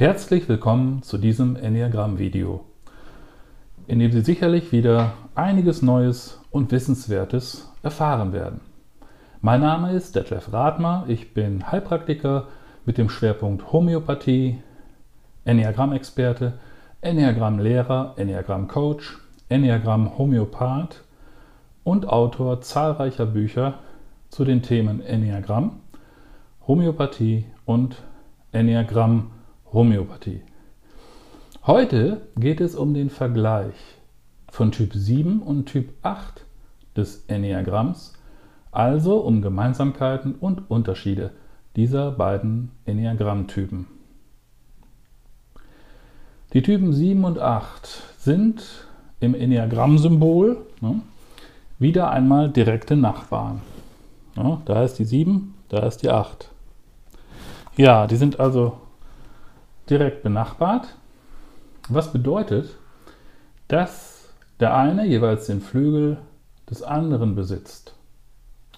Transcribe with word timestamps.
Herzlich 0.00 0.48
willkommen 0.48 1.02
zu 1.02 1.18
diesem 1.18 1.56
Enneagramm-Video, 1.56 2.64
in 3.86 3.98
dem 3.98 4.10
Sie 4.12 4.22
sicherlich 4.22 4.72
wieder 4.72 5.12
einiges 5.34 5.82
Neues 5.82 6.40
und 6.50 6.72
Wissenswertes 6.72 7.70
erfahren 7.82 8.32
werden. 8.32 8.62
Mein 9.42 9.60
Name 9.60 9.92
ist 9.92 10.16
Detlef 10.16 10.54
Rathmer, 10.54 11.04
ich 11.08 11.34
bin 11.34 11.70
Heilpraktiker 11.70 12.48
mit 12.86 12.96
dem 12.96 13.10
Schwerpunkt 13.10 13.74
Homöopathie, 13.74 14.62
Enneagramm-Experte, 15.44 16.54
Enneagramm-Lehrer, 17.02 18.14
Enneagramm-Coach, 18.16 19.18
Enneagramm-Homöopath 19.50 21.04
und 21.84 22.08
Autor 22.08 22.62
zahlreicher 22.62 23.26
Bücher 23.26 23.74
zu 24.30 24.46
den 24.46 24.62
Themen 24.62 25.02
Enneagramm, 25.02 25.80
Homöopathie 26.66 27.44
und 27.66 28.02
Enneagramm-Homöopathie. 28.52 29.39
Heute 31.64 32.22
geht 32.36 32.60
es 32.60 32.74
um 32.74 32.92
den 32.92 33.08
Vergleich 33.08 33.74
von 34.48 34.72
Typ 34.72 34.94
7 34.94 35.40
und 35.40 35.66
Typ 35.66 35.90
8 36.02 36.44
des 36.96 37.24
Enneagramms, 37.28 38.14
also 38.72 39.18
um 39.18 39.42
Gemeinsamkeiten 39.42 40.34
und 40.34 40.68
Unterschiede 40.72 41.30
dieser 41.76 42.10
beiden 42.10 42.72
Enneagrammtypen. 42.84 43.86
Die 46.52 46.62
Typen 46.62 46.92
7 46.92 47.24
und 47.24 47.38
8 47.38 48.02
sind 48.18 48.88
im 49.20 49.36
Enneagramm-Symbol 49.36 50.66
ne, 50.80 51.00
wieder 51.78 52.10
einmal 52.10 52.50
direkte 52.50 52.96
Nachbarn. 52.96 53.60
Ja, 54.36 54.60
da 54.64 54.82
ist 54.82 54.94
die 54.94 55.04
7, 55.04 55.54
da 55.68 55.86
ist 55.86 55.98
die 55.98 56.10
8. 56.10 56.50
Ja, 57.76 58.08
die 58.08 58.16
sind 58.16 58.40
also 58.40 58.76
direkt 59.90 60.22
benachbart, 60.22 60.94
was 61.88 62.12
bedeutet, 62.12 62.76
dass 63.68 64.32
der 64.60 64.74
eine 64.76 65.06
jeweils 65.06 65.46
den 65.46 65.60
Flügel 65.60 66.18
des 66.68 66.82
anderen 66.82 67.34
besitzt, 67.34 67.94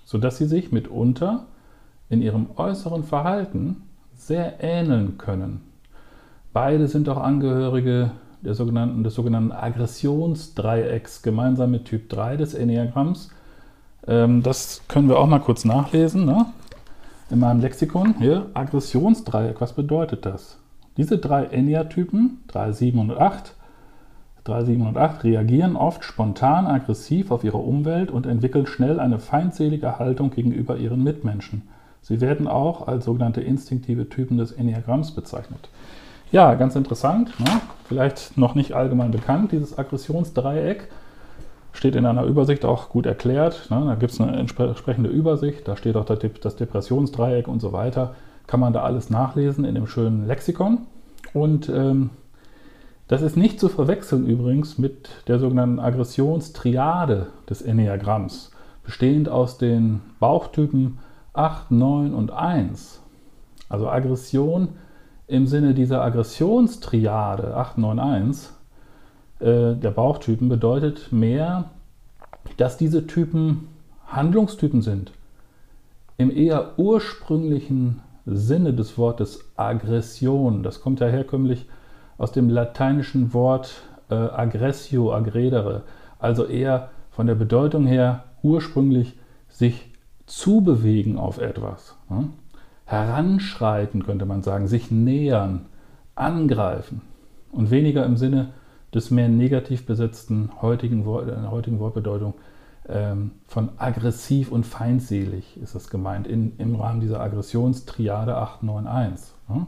sodass 0.04 0.38
sie 0.38 0.46
sich 0.46 0.72
mitunter 0.72 1.46
in 2.08 2.22
ihrem 2.22 2.48
äußeren 2.56 3.04
Verhalten 3.04 3.82
sehr 4.14 4.62
ähneln 4.62 5.18
können. 5.18 5.62
Beide 6.52 6.88
sind 6.88 7.08
auch 7.08 7.18
Angehörige 7.18 8.12
der 8.42 8.54
sogenannten, 8.54 9.04
des 9.04 9.14
sogenannten 9.14 9.52
Aggressionsdreiecks 9.52 11.22
gemeinsam 11.22 11.70
mit 11.70 11.86
Typ 11.86 12.08
3 12.08 12.36
des 12.36 12.54
Enneagramms. 12.54 13.30
Ähm, 14.06 14.42
das 14.42 14.82
können 14.88 15.08
wir 15.08 15.18
auch 15.18 15.26
mal 15.26 15.40
kurz 15.40 15.64
nachlesen. 15.64 16.24
Ne? 16.24 16.46
In 17.30 17.38
meinem 17.38 17.60
Lexikon 17.60 18.14
hier, 18.18 18.46
Aggressionsdreieck, 18.54 19.60
was 19.60 19.72
bedeutet 19.72 20.26
das? 20.26 20.58
Diese 20.96 21.18
drei 21.18 21.44
Ennea-Typen, 21.44 22.40
3, 22.48 22.72
7 22.72 22.98
und 22.98 23.10
8, 23.12 23.54
3, 24.44 24.64
7 24.64 24.86
und 24.86 24.96
8, 24.96 25.24
reagieren 25.24 25.76
oft 25.76 26.04
spontan 26.04 26.66
aggressiv 26.66 27.30
auf 27.30 27.44
ihre 27.44 27.58
Umwelt 27.58 28.10
und 28.10 28.26
entwickeln 28.26 28.66
schnell 28.66 29.00
eine 29.00 29.18
feindselige 29.18 29.98
Haltung 29.98 30.30
gegenüber 30.30 30.76
ihren 30.76 31.02
Mitmenschen. 31.02 31.62
Sie 32.02 32.20
werden 32.20 32.48
auch 32.48 32.88
als 32.88 33.04
sogenannte 33.04 33.40
instinktive 33.40 34.08
Typen 34.08 34.36
des 34.36 34.52
Enneagramms 34.52 35.12
bezeichnet. 35.12 35.70
Ja, 36.32 36.54
ganz 36.54 36.76
interessant, 36.76 37.38
ne? 37.38 37.60
vielleicht 37.84 38.36
noch 38.36 38.54
nicht 38.54 38.72
allgemein 38.72 39.12
bekannt, 39.12 39.52
dieses 39.52 39.78
Aggressionsdreieck 39.78 40.88
steht 41.72 41.94
in 41.94 42.06
einer 42.06 42.24
Übersicht 42.24 42.64
auch 42.64 42.88
gut 42.88 43.06
erklärt. 43.06 43.68
Ne? 43.70 43.82
Da 43.86 43.94
gibt 43.94 44.12
es 44.12 44.20
eine 44.20 44.36
entsprechende 44.36 45.10
Übersicht, 45.10 45.66
da 45.66 45.76
steht 45.76 45.96
auch 45.96 46.04
das 46.04 46.56
Depressionsdreieck 46.56 47.48
und 47.48 47.60
so 47.60 47.72
weiter. 47.72 48.14
Kann 48.52 48.60
man 48.60 48.74
da 48.74 48.82
alles 48.82 49.08
nachlesen 49.08 49.64
in 49.64 49.74
dem 49.74 49.86
schönen 49.86 50.26
Lexikon. 50.26 50.80
Und 51.32 51.70
ähm, 51.70 52.10
das 53.08 53.22
ist 53.22 53.34
nicht 53.34 53.58
zu 53.58 53.70
verwechseln 53.70 54.26
übrigens 54.26 54.76
mit 54.76 55.08
der 55.26 55.38
sogenannten 55.38 55.80
Aggressionstriade 55.80 57.28
des 57.48 57.62
Enneagramms, 57.62 58.50
bestehend 58.84 59.30
aus 59.30 59.56
den 59.56 60.02
Bauchtypen 60.20 60.98
8, 61.32 61.70
9 61.70 62.12
und 62.12 62.30
1. 62.30 63.00
Also 63.70 63.88
Aggression 63.88 64.68
im 65.28 65.46
Sinne 65.46 65.72
dieser 65.72 66.02
Aggressionstriade 66.02 67.56
891 67.56 68.50
äh, 69.40 69.76
der 69.76 69.92
Bauchtypen 69.92 70.50
bedeutet 70.50 71.10
mehr, 71.10 71.70
dass 72.58 72.76
diese 72.76 73.06
Typen 73.06 73.68
Handlungstypen 74.08 74.82
sind. 74.82 75.12
Im 76.18 76.30
eher 76.30 76.78
ursprünglichen 76.78 78.02
Sinne 78.26 78.72
des 78.72 78.98
Wortes 78.98 79.52
Aggression, 79.56 80.62
das 80.62 80.80
kommt 80.80 81.00
ja 81.00 81.06
herkömmlich 81.06 81.66
aus 82.18 82.32
dem 82.32 82.48
lateinischen 82.48 83.34
Wort 83.34 83.82
äh, 84.10 84.14
aggressio, 84.14 85.12
aggredere, 85.12 85.82
also 86.18 86.44
eher 86.44 86.90
von 87.10 87.26
der 87.26 87.34
Bedeutung 87.34 87.86
her 87.86 88.24
ursprünglich 88.42 89.18
sich 89.48 89.90
zubewegen 90.26 91.18
auf 91.18 91.38
etwas. 91.38 91.96
Ne? 92.08 92.28
heranschreiten, 92.92 94.04
könnte 94.04 94.26
man 94.26 94.42
sagen, 94.42 94.68
sich 94.68 94.90
nähern, 94.90 95.66
angreifen 96.14 97.00
und 97.50 97.70
weniger 97.70 98.04
im 98.04 98.18
Sinne 98.18 98.48
des 98.94 99.10
mehr 99.10 99.28
negativ 99.28 99.86
besetzten 99.86 100.50
heutigen, 100.60 101.06
Wort, 101.06 101.28
äh, 101.28 101.48
heutigen 101.50 101.80
Wortbedeutung 101.80 102.34
von 103.46 103.70
aggressiv 103.76 104.50
und 104.50 104.66
feindselig 104.66 105.60
ist 105.62 105.74
es 105.74 105.88
gemeint 105.88 106.26
in, 106.26 106.56
im 106.58 106.74
Rahmen 106.74 107.00
dieser 107.00 107.20
Aggressionstriade 107.20 108.36
891. 108.36 109.34
Ne? 109.48 109.66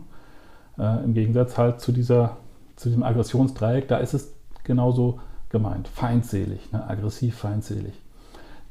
Äh, 0.79 1.05
Im 1.05 1.15
Gegensatz 1.15 1.57
halt 1.57 1.81
zu, 1.81 1.93
dieser, 1.93 2.39
zu 2.77 2.89
diesem 2.89 3.05
Aggressionsdreieck, 3.05 3.87
da 3.87 3.99
ist 3.99 4.15
es 4.15 4.35
genauso 4.65 5.21
gemeint, 5.49 5.87
feindselig, 5.87 6.73
ne? 6.73 6.89
aggressiv 6.89 7.37
feindselig. 7.37 7.95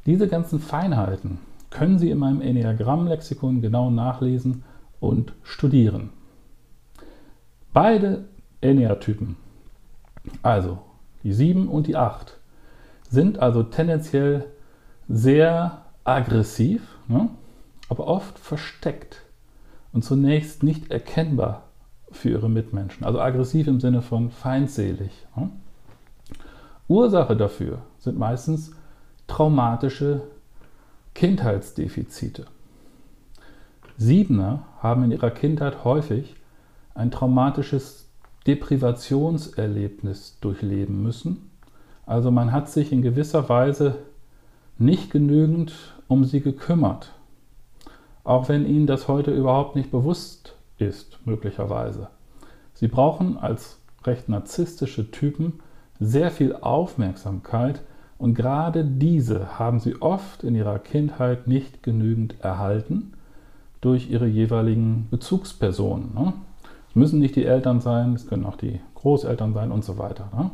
Diese 0.05 0.27
ganzen 0.27 0.59
Feinheiten, 0.59 1.39
können 1.73 1.97
Sie 1.97 2.11
in 2.11 2.19
meinem 2.19 2.41
Enneagramm-Lexikon 2.41 3.61
genau 3.61 3.89
nachlesen 3.89 4.63
und 4.99 5.33
studieren. 5.41 6.11
Beide 7.73 8.25
Enneatypen, 8.61 9.35
also 10.43 10.77
die 11.23 11.33
7 11.33 11.67
und 11.67 11.87
die 11.87 11.95
8, 11.95 12.37
sind 13.13 13.37
also 13.37 13.61
tendenziell 13.61 14.45
sehr 15.07 15.83
aggressiv, 16.03 16.81
ne? 17.07 17.29
aber 17.87 18.07
oft 18.07 18.39
versteckt 18.39 19.21
und 19.91 20.03
zunächst 20.03 20.63
nicht 20.63 20.89
erkennbar 20.89 21.65
für 22.11 22.29
ihre 22.29 22.49
Mitmenschen. 22.49 23.05
Also 23.05 23.21
aggressiv 23.21 23.67
im 23.67 23.79
Sinne 23.79 24.01
von 24.01 24.31
feindselig. 24.31 25.11
Ne? 25.35 25.51
Ursache 26.87 27.37
dafür 27.37 27.83
sind 27.99 28.17
meistens 28.17 28.71
traumatische 29.27 30.21
Kindheitsdefizite. 31.13 32.47
Siebener 33.95 34.65
haben 34.79 35.03
in 35.03 35.11
ihrer 35.11 35.29
Kindheit 35.29 35.83
häufig 35.83 36.35
ein 36.95 37.11
traumatisches 37.11 38.07
Deprivationserlebnis 38.47 40.39
durchleben 40.41 41.03
müssen. 41.03 41.51
Also 42.05 42.31
man 42.31 42.51
hat 42.51 42.69
sich 42.69 42.91
in 42.91 43.01
gewisser 43.01 43.49
Weise 43.49 43.95
nicht 44.77 45.11
genügend 45.11 45.73
um 46.07 46.25
sie 46.25 46.41
gekümmert, 46.41 47.11
auch 48.23 48.49
wenn 48.49 48.65
ihnen 48.65 48.87
das 48.87 49.07
heute 49.07 49.31
überhaupt 49.31 49.75
nicht 49.75 49.91
bewusst 49.91 50.55
ist, 50.77 51.19
möglicherweise. 51.25 52.07
Sie 52.73 52.87
brauchen 52.87 53.37
als 53.37 53.79
recht 54.03 54.27
narzisstische 54.29 55.11
Typen 55.11 55.59
sehr 55.99 56.31
viel 56.31 56.55
Aufmerksamkeit, 56.55 57.81
und 58.23 58.35
gerade 58.35 58.85
diese 58.85 59.59
haben 59.59 59.81
sie 59.81 60.01
oft 60.01 60.45
in 60.45 60.55
ihrer 60.55 60.79
Kindheit 60.79 61.45
nicht 61.47 61.83
genügend 61.83 62.35
erhalten 62.39 63.11
durch 63.81 64.09
ihre 64.09 64.27
jeweiligen 64.27 65.09
Bezugspersonen. 65.11 66.13
Ne? 66.13 66.31
Es 66.87 66.95
müssen 66.95 67.19
nicht 67.19 67.35
die 67.35 67.43
Eltern 67.43 67.81
sein, 67.81 68.13
es 68.13 68.25
können 68.25 68.45
auch 68.45 68.55
die 68.55 68.79
Großeltern 68.95 69.53
sein 69.53 69.73
und 69.73 69.83
so 69.83 69.97
weiter. 69.97 70.29
Ne? 70.33 70.51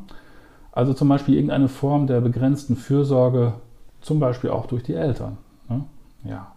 Also 0.79 0.93
zum 0.93 1.09
Beispiel 1.09 1.35
irgendeine 1.35 1.67
Form 1.67 2.07
der 2.07 2.21
begrenzten 2.21 2.77
Fürsorge, 2.77 3.55
zum 3.99 4.21
Beispiel 4.21 4.49
auch 4.49 4.65
durch 4.65 4.81
die 4.81 4.93
Eltern. 4.93 5.35
Ne? 5.67 5.83
Ja. 6.23 6.53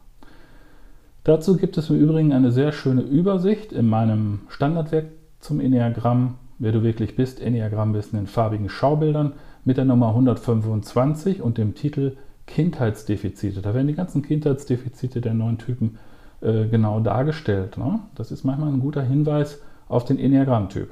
Dazu 1.25 1.57
gibt 1.57 1.77
es 1.77 1.91
im 1.91 1.99
Übrigen 1.99 2.33
eine 2.33 2.53
sehr 2.53 2.71
schöne 2.71 3.01
Übersicht 3.01 3.73
in 3.73 3.89
meinem 3.89 4.43
Standardwerk 4.47 5.07
zum 5.41 5.59
Enneagramm, 5.59 6.37
wer 6.61 6.71
du 6.71 6.85
wirklich 6.85 7.17
bist, 7.17 7.41
Enneagrammwissen 7.41 8.17
in 8.17 8.29
farbigen 8.29 8.69
Schaubildern 8.69 9.33
mit 9.65 9.77
der 9.77 9.87
Nummer 9.87 10.11
125 10.11 11.43
und 11.43 11.59
dem 11.59 11.75
Titel 11.75 12.17
Kindheitsdefizite. 12.47 13.61
Da 13.61 13.75
werden 13.75 13.89
die 13.89 13.97
ganzen 13.97 14.23
Kindheitsdefizite 14.23 15.21
der 15.21 15.35
neuen 15.35 15.59
Typen 15.59 15.99
äh, 16.43 16.69
genau 16.69 17.01
dargestellt. 17.01 17.77
Ne? 17.77 17.99
Das 18.15 18.31
ist 18.31 18.45
manchmal 18.45 18.73
ein 18.73 18.79
guter 18.79 19.03
Hinweis 19.03 19.61
auf 19.89 20.05
den 20.05 20.21
Enneagrammtyp. 20.21 20.91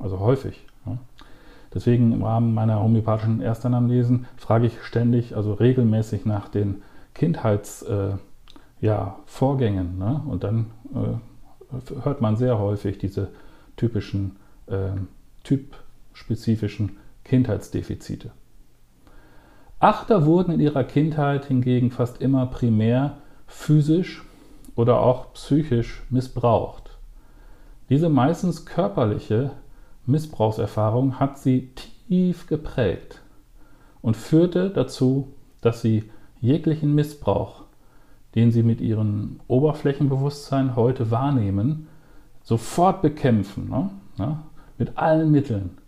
Also 0.00 0.18
häufig. 0.18 0.66
Ne? 0.84 0.98
Deswegen 1.74 2.12
im 2.12 2.22
Rahmen 2.22 2.54
meiner 2.54 2.82
homöopathischen 2.82 3.40
Erstannamnesen 3.40 4.26
frage 4.36 4.66
ich 4.66 4.82
ständig, 4.82 5.36
also 5.36 5.52
regelmäßig 5.52 6.24
nach 6.24 6.48
den 6.48 6.82
Kindheitsvorgängen. 7.14 8.18
Äh, 8.80 8.84
ja, 8.86 9.16
ne? 9.98 10.22
Und 10.26 10.44
dann 10.44 10.66
äh, 10.94 12.02
hört 12.02 12.20
man 12.20 12.36
sehr 12.36 12.58
häufig 12.58 12.98
diese 12.98 13.28
typischen, 13.76 14.36
äh, 14.66 14.92
typspezifischen 15.44 16.96
Kindheitsdefizite. 17.24 18.30
Achter 19.78 20.26
wurden 20.26 20.52
in 20.52 20.60
ihrer 20.60 20.84
Kindheit 20.84 21.44
hingegen 21.44 21.90
fast 21.90 22.20
immer 22.20 22.46
primär 22.46 23.18
physisch 23.46 24.24
oder 24.74 25.00
auch 25.00 25.32
psychisch 25.34 26.02
missbraucht. 26.10 26.98
Diese 27.88 28.08
meistens 28.08 28.66
körperliche 28.66 29.52
Missbrauchserfahrung 30.08 31.20
hat 31.20 31.38
sie 31.38 31.70
tief 31.74 32.46
geprägt 32.46 33.20
und 34.02 34.16
führte 34.16 34.70
dazu, 34.70 35.28
dass 35.60 35.82
sie 35.82 36.10
jeglichen 36.40 36.94
Missbrauch, 36.94 37.64
den 38.34 38.50
sie 38.50 38.62
mit 38.62 38.80
ihrem 38.80 39.40
Oberflächenbewusstsein 39.48 40.76
heute 40.76 41.10
wahrnehmen, 41.10 41.88
sofort 42.42 43.02
bekämpfen, 43.02 43.68
ne? 43.68 43.90
Ja, 44.18 44.42
mit 44.78 44.98
allen 44.98 45.30
Mitteln. 45.30 45.78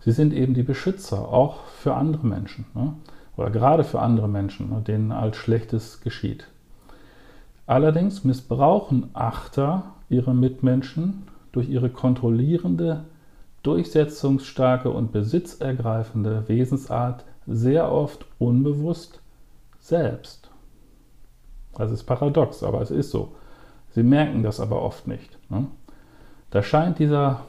Sie 0.00 0.12
sind 0.12 0.32
eben 0.32 0.54
die 0.54 0.62
Beschützer, 0.62 1.28
auch 1.28 1.64
für 1.64 1.94
andere 1.94 2.26
Menschen. 2.26 2.66
Ne? 2.74 2.94
oder 3.38 3.50
gerade 3.50 3.84
für 3.84 4.00
andere 4.00 4.28
Menschen, 4.28 4.68
ne, 4.68 4.82
denen 4.82 5.12
als 5.12 5.36
Schlechtes 5.36 6.00
geschieht. 6.00 6.48
Allerdings 7.66 8.24
missbrauchen 8.24 9.10
Achter 9.14 9.94
ihre 10.08 10.34
Mitmenschen 10.34 11.22
durch 11.52 11.68
ihre 11.68 11.88
kontrollierende, 11.88 13.04
durchsetzungsstarke 13.62 14.90
und 14.90 15.12
besitzergreifende 15.12 16.48
Wesensart 16.48 17.24
sehr 17.46 17.90
oft 17.90 18.26
unbewusst 18.38 19.20
selbst. 19.78 20.50
Das 21.76 21.90
ist 21.90 22.04
paradox, 22.04 22.62
aber 22.62 22.80
es 22.82 22.90
ist 22.90 23.10
so. 23.10 23.32
Sie 23.90 24.02
merken 24.02 24.42
das 24.42 24.60
aber 24.60 24.82
oft 24.82 25.06
nicht. 25.06 25.38
Ne? 25.48 25.66
Da 26.50 26.62
scheint 26.62 26.98
dieser 26.98 27.40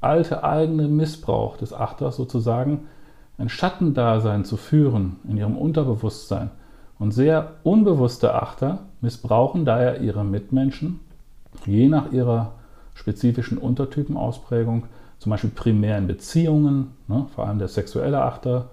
alte 0.00 0.44
eigene 0.44 0.88
Missbrauch 0.88 1.56
des 1.56 1.72
Achters 1.72 2.16
sozusagen 2.16 2.86
ein 3.38 3.48
Schattendasein 3.48 4.44
zu 4.44 4.56
führen 4.56 5.16
in 5.28 5.36
ihrem 5.36 5.56
Unterbewusstsein. 5.56 6.50
Und 6.98 7.12
sehr 7.12 7.54
unbewusste 7.62 8.34
Achter 8.34 8.86
missbrauchen 9.00 9.64
daher 9.64 10.00
ihre 10.00 10.24
Mitmenschen, 10.24 11.00
je 11.66 11.88
nach 11.88 12.12
ihrer 12.12 12.52
spezifischen 12.94 13.58
Untertypenausprägung, 13.58 14.84
zum 15.18 15.30
Beispiel 15.30 15.50
primär 15.50 15.98
in 15.98 16.06
Beziehungen, 16.06 16.92
ne, 17.08 17.26
vor 17.34 17.46
allem 17.46 17.58
der 17.58 17.68
sexuelle 17.68 18.22
Achter, 18.22 18.70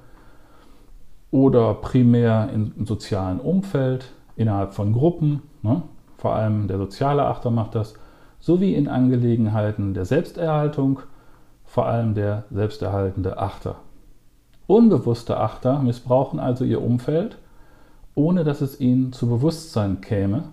oder 1.32 1.74
primär 1.76 2.50
im 2.54 2.86
sozialen 2.86 3.40
Umfeld, 3.40 4.12
innerhalb 4.36 4.74
von 4.74 4.94
Gruppen, 4.94 5.42
ne, 5.62 5.82
vor 6.18 6.36
allem 6.36 6.68
der 6.68 6.78
soziale 6.78 7.26
Achter 7.26 7.52
macht 7.52 7.76
das, 7.76 7.96
sowie 8.40 8.74
in 8.74 8.88
Angelegenheiten 8.88 9.94
der 9.94 10.06
Selbsterhaltung, 10.06 11.00
vor 11.66 11.88
allem 11.88 12.14
der 12.14 12.44
selbsterhaltende 12.52 13.38
Achter. 13.38 13.78
Unbewusste 14.68 15.38
Achter 15.38 15.80
missbrauchen 15.80 16.40
also 16.40 16.66
ihr 16.66 16.82
Umfeld, 16.82 17.38
ohne 18.16 18.44
dass 18.44 18.62
es 18.62 18.80
ihnen 18.80 19.12
zu 19.12 19.28
Bewusstsein 19.28 20.02
käme, 20.02 20.44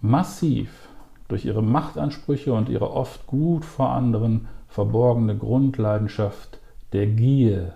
massiv 0.00 0.88
durch 1.28 1.44
ihre 1.44 1.62
Machtansprüche 1.62 2.52
und 2.52 2.68
ihre 2.68 2.90
oft 2.90 3.26
gut 3.26 3.64
vor 3.64 3.90
anderen 3.90 4.48
verborgene 4.76 5.34
Grundleidenschaft 5.34 6.60
der 6.92 7.06
Gier. 7.06 7.72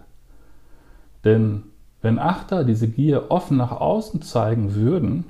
Denn 1.24 1.62
wenn 2.02 2.18
Achter 2.18 2.62
diese 2.62 2.88
Gier 2.88 3.30
offen 3.30 3.56
nach 3.56 3.72
außen 3.72 4.20
zeigen 4.20 4.74
würden, 4.74 5.24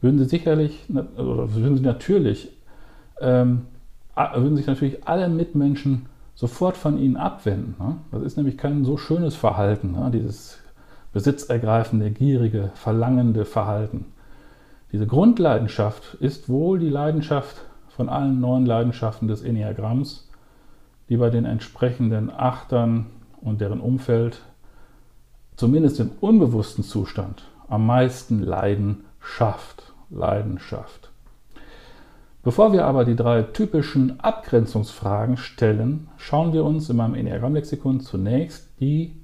würden 0.00 0.20
sie 0.20 0.26
sicherlich 0.26 0.86
oder 0.88 1.52
würden 1.52 1.76
sie 1.76 1.82
natürlich 1.82 2.52
ähm, 3.20 3.62
würden 4.14 4.56
sich 4.56 4.68
natürlich 4.68 5.08
alle 5.08 5.28
Mitmenschen 5.28 6.06
sofort 6.36 6.76
von 6.76 6.96
ihnen 6.96 7.16
abwenden. 7.16 7.74
Ne? 7.80 7.96
Das 8.12 8.22
ist 8.22 8.36
nämlich 8.36 8.56
kein 8.56 8.84
so 8.84 8.96
schönes 8.96 9.34
Verhalten, 9.34 9.92
ne? 9.92 10.12
dieses 10.12 10.58
besitzergreifende, 11.12 12.12
gierige, 12.12 12.70
verlangende 12.74 13.44
Verhalten. 13.44 14.06
Diese 14.92 15.08
Grundleidenschaft 15.08 16.14
ist 16.20 16.48
wohl 16.48 16.78
die 16.78 16.88
Leidenschaft 16.88 17.62
von 17.88 18.08
allen 18.08 18.40
neun 18.40 18.64
Leidenschaften 18.64 19.26
des 19.26 19.42
Enneagramms, 19.42 20.28
die 21.08 21.16
bei 21.16 21.30
den 21.30 21.44
entsprechenden 21.44 22.30
Achtern 22.30 23.06
und 23.40 23.60
deren 23.60 23.80
Umfeld, 23.80 24.40
zumindest 25.56 26.00
im 26.00 26.10
unbewussten 26.20 26.84
Zustand, 26.84 27.44
am 27.68 27.86
meisten 27.86 28.40
Leiden 28.40 29.04
schafft. 29.20 29.94
Leidenschaft. 30.10 31.10
Bevor 32.42 32.72
wir 32.72 32.84
aber 32.84 33.04
die 33.04 33.16
drei 33.16 33.42
typischen 33.42 34.20
Abgrenzungsfragen 34.20 35.36
stellen, 35.38 36.08
schauen 36.18 36.52
wir 36.52 36.64
uns 36.64 36.90
in 36.90 36.96
meinem 36.96 37.14
Enneagramm-Lexikon 37.14 38.00
zunächst 38.00 38.68
die 38.80 39.16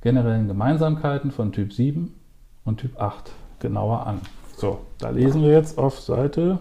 generellen 0.00 0.48
Gemeinsamkeiten 0.48 1.30
von 1.30 1.52
Typ 1.52 1.72
7 1.72 2.12
und 2.64 2.78
Typ 2.78 3.00
8 3.00 3.30
genauer 3.60 4.06
an. 4.06 4.20
So, 4.56 4.80
da 4.98 5.10
lesen 5.10 5.42
wir 5.42 5.50
jetzt 5.50 5.78
auf 5.78 6.00
Seite 6.00 6.58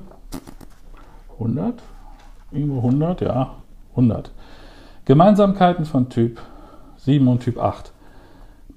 100, 1.34 1.82
irgendwo 2.52 2.78
100, 2.78 3.22
ja, 3.22 3.56
100. 3.98 4.32
Gemeinsamkeiten 5.06 5.86
von 5.86 6.10
Typ 6.10 6.40
7 6.98 7.28
und 7.28 7.40
Typ 7.40 7.58
8. 7.58 7.92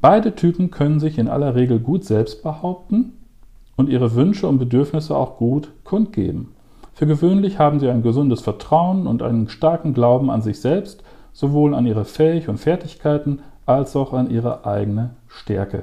Beide 0.01 0.35
Typen 0.35 0.71
können 0.71 0.99
sich 0.99 1.19
in 1.19 1.29
aller 1.29 1.55
Regel 1.55 1.79
gut 1.79 2.05
selbst 2.05 2.43
behaupten 2.43 3.13
und 3.77 3.91
ihre 3.91 4.15
Wünsche 4.15 4.49
und 4.49 4.59
Bedürfnisse 4.59 5.15
auch 5.15 5.37
gut 5.37 5.73
kundgeben. 5.85 6.55
Für 6.95 7.07
gewöhnlich 7.07 7.59
haben 7.59 7.81
sie 7.81 7.91
ein 7.91 8.03
gesundes 8.03 8.41
Vertrauen 8.41 9.07
und 9.07 9.23
einen 9.23 9.51
starken 9.51 9.93
Glauben 9.93 10.31
an 10.31 10.41
sich 10.41 10.61
selbst, 10.61 11.03
sowohl 11.35 11.75
an 11.75 11.87
ihre 11.87 12.07
Fähigkeiten 12.07 12.51
und 12.51 12.59
Fertigkeiten 12.59 13.41
als 13.67 13.95
auch 13.95 14.15
an 14.15 14.31
ihre 14.31 14.65
eigene 14.65 15.11
Stärke. 15.29 15.83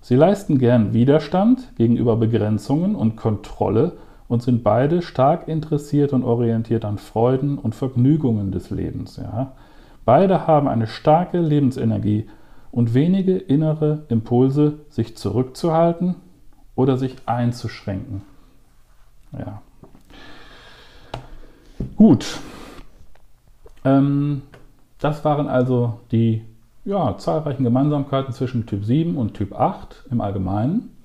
Sie 0.00 0.16
leisten 0.16 0.58
gern 0.58 0.94
Widerstand 0.94 1.76
gegenüber 1.76 2.16
Begrenzungen 2.16 2.94
und 2.94 3.16
Kontrolle 3.16 3.92
und 4.30 4.44
sind 4.44 4.62
beide 4.62 5.02
stark 5.02 5.48
interessiert 5.48 6.12
und 6.12 6.22
orientiert 6.22 6.84
an 6.84 6.98
Freuden 6.98 7.58
und 7.58 7.74
Vergnügungen 7.74 8.52
des 8.52 8.70
Lebens. 8.70 9.16
Ja. 9.16 9.54
Beide 10.04 10.46
haben 10.46 10.68
eine 10.68 10.86
starke 10.86 11.40
Lebensenergie 11.40 12.28
und 12.70 12.94
wenige 12.94 13.36
innere 13.36 14.04
Impulse, 14.08 14.78
sich 14.88 15.16
zurückzuhalten 15.16 16.14
oder 16.76 16.96
sich 16.96 17.16
einzuschränken. 17.26 18.22
Ja. 19.32 19.62
Gut. 21.96 22.38
Ähm, 23.84 24.42
das 25.00 25.24
waren 25.24 25.48
also 25.48 25.98
die 26.12 26.44
ja, 26.84 27.18
zahlreichen 27.18 27.64
Gemeinsamkeiten 27.64 28.32
zwischen 28.32 28.64
Typ 28.66 28.84
7 28.84 29.16
und 29.16 29.34
Typ 29.34 29.58
8 29.58 30.04
im 30.08 30.20
Allgemeinen. 30.20 30.99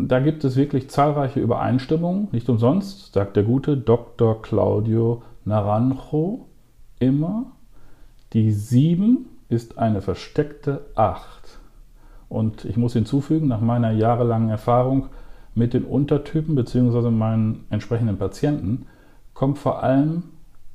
Da 0.00 0.20
gibt 0.20 0.44
es 0.44 0.54
wirklich 0.54 0.88
zahlreiche 0.90 1.40
Übereinstimmungen. 1.40 2.28
Nicht 2.30 2.48
umsonst 2.48 3.12
sagt 3.12 3.34
der 3.34 3.42
gute 3.42 3.76
Dr. 3.76 4.40
Claudio 4.42 5.22
Naranjo 5.44 6.46
immer, 7.00 7.46
die 8.32 8.52
7 8.52 9.26
ist 9.48 9.76
eine 9.78 10.00
versteckte 10.00 10.86
8. 10.94 11.58
Und 12.28 12.64
ich 12.64 12.76
muss 12.76 12.92
hinzufügen, 12.92 13.48
nach 13.48 13.60
meiner 13.60 13.90
jahrelangen 13.90 14.50
Erfahrung 14.50 15.06
mit 15.56 15.74
den 15.74 15.84
Untertypen 15.84 16.54
bzw. 16.54 17.10
meinen 17.10 17.64
entsprechenden 17.70 18.18
Patienten, 18.18 18.86
kommt 19.34 19.58
vor 19.58 19.82
allem 19.82 20.22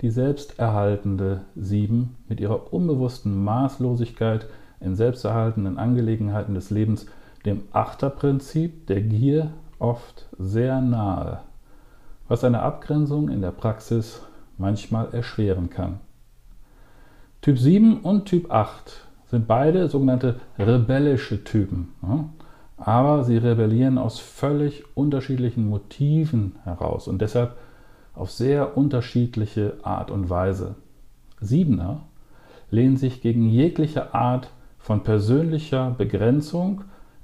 die 0.01 0.09
selbsterhaltende 0.09 1.45
Sieben 1.55 2.17
mit 2.27 2.41
ihrer 2.41 2.73
unbewussten 2.73 3.41
Maßlosigkeit 3.41 4.47
in 4.81 4.97
selbsterhaltenden 4.97 5.77
Angelegenheiten 5.77 6.55
des 6.55 6.71
Lebens 6.71 7.05
dem 7.45 7.63
Achterprinzip 7.71 8.87
der 8.87 9.01
Gier 9.01 9.51
oft 9.79 10.27
sehr 10.37 10.81
nahe, 10.81 11.41
was 12.27 12.43
eine 12.43 12.61
Abgrenzung 12.61 13.29
in 13.29 13.41
der 13.41 13.51
Praxis 13.51 14.21
manchmal 14.57 15.13
erschweren 15.13 15.69
kann. 15.69 15.99
Typ 17.41 17.57
7 17.57 17.99
und 17.99 18.25
Typ 18.25 18.51
8 18.51 19.05
sind 19.25 19.47
beide 19.47 19.89
sogenannte 19.89 20.39
rebellische 20.57 21.43
Typen, 21.43 21.93
aber 22.77 23.23
sie 23.23 23.37
rebellieren 23.37 23.97
aus 23.97 24.19
völlig 24.19 24.83
unterschiedlichen 24.95 25.67
Motiven 25.67 26.55
heraus 26.63 27.07
und 27.07 27.21
deshalb 27.21 27.57
auf 28.13 28.31
sehr 28.31 28.77
unterschiedliche 28.77 29.77
Art 29.83 30.11
und 30.11 30.29
Weise. 30.29 30.75
Siebener 31.41 32.01
lehnen 32.69 32.95
sich 32.95 33.21
gegen 33.21 33.49
jegliche 33.49 34.13
Art 34.13 34.49
von 34.77 35.03
persönlicher 35.03 35.91
Begrenzung 35.97 36.83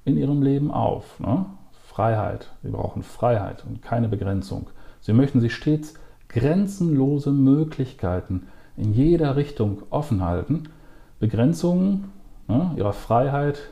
in 0.10 0.18
ihrem 0.18 0.42
Leben 0.42 0.72
auf. 0.72 1.20
Ne? 1.20 1.46
Freiheit. 1.88 2.52
Sie 2.64 2.70
brauchen 2.70 3.04
Freiheit 3.04 3.66
und 3.66 3.82
keine 3.82 4.10
Begrenzung. 4.10 4.70
Sie 5.02 5.14
möchten 5.14 5.40
sich 5.40 5.56
stets 5.56 5.94
grenzenlose 6.28 7.32
Möglichkeiten 7.32 8.48
in 8.78 8.94
jeder 8.94 9.36
Richtung 9.36 9.84
offen 9.90 10.24
halten. 10.24 10.64
Begrenzungen 11.20 12.12
ne, 12.48 12.72
ihrer 12.78 12.94
Freiheit, 12.94 13.70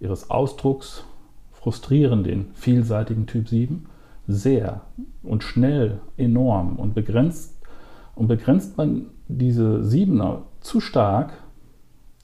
ihres 0.00 0.30
Ausdrucks 0.30 1.04
frustrieren 1.52 2.24
den 2.24 2.50
vielseitigen 2.54 3.26
Typ 3.26 3.48
7 3.48 3.86
sehr 4.26 4.82
und 5.22 5.42
schnell 5.42 6.00
enorm 6.16 6.76
und 6.76 6.94
begrenzt 6.94 7.56
Und 8.14 8.28
begrenzt 8.28 8.76
man 8.76 9.06
diese 9.28 9.84
Siebener 9.84 10.42
zu 10.60 10.80
stark, 10.80 11.32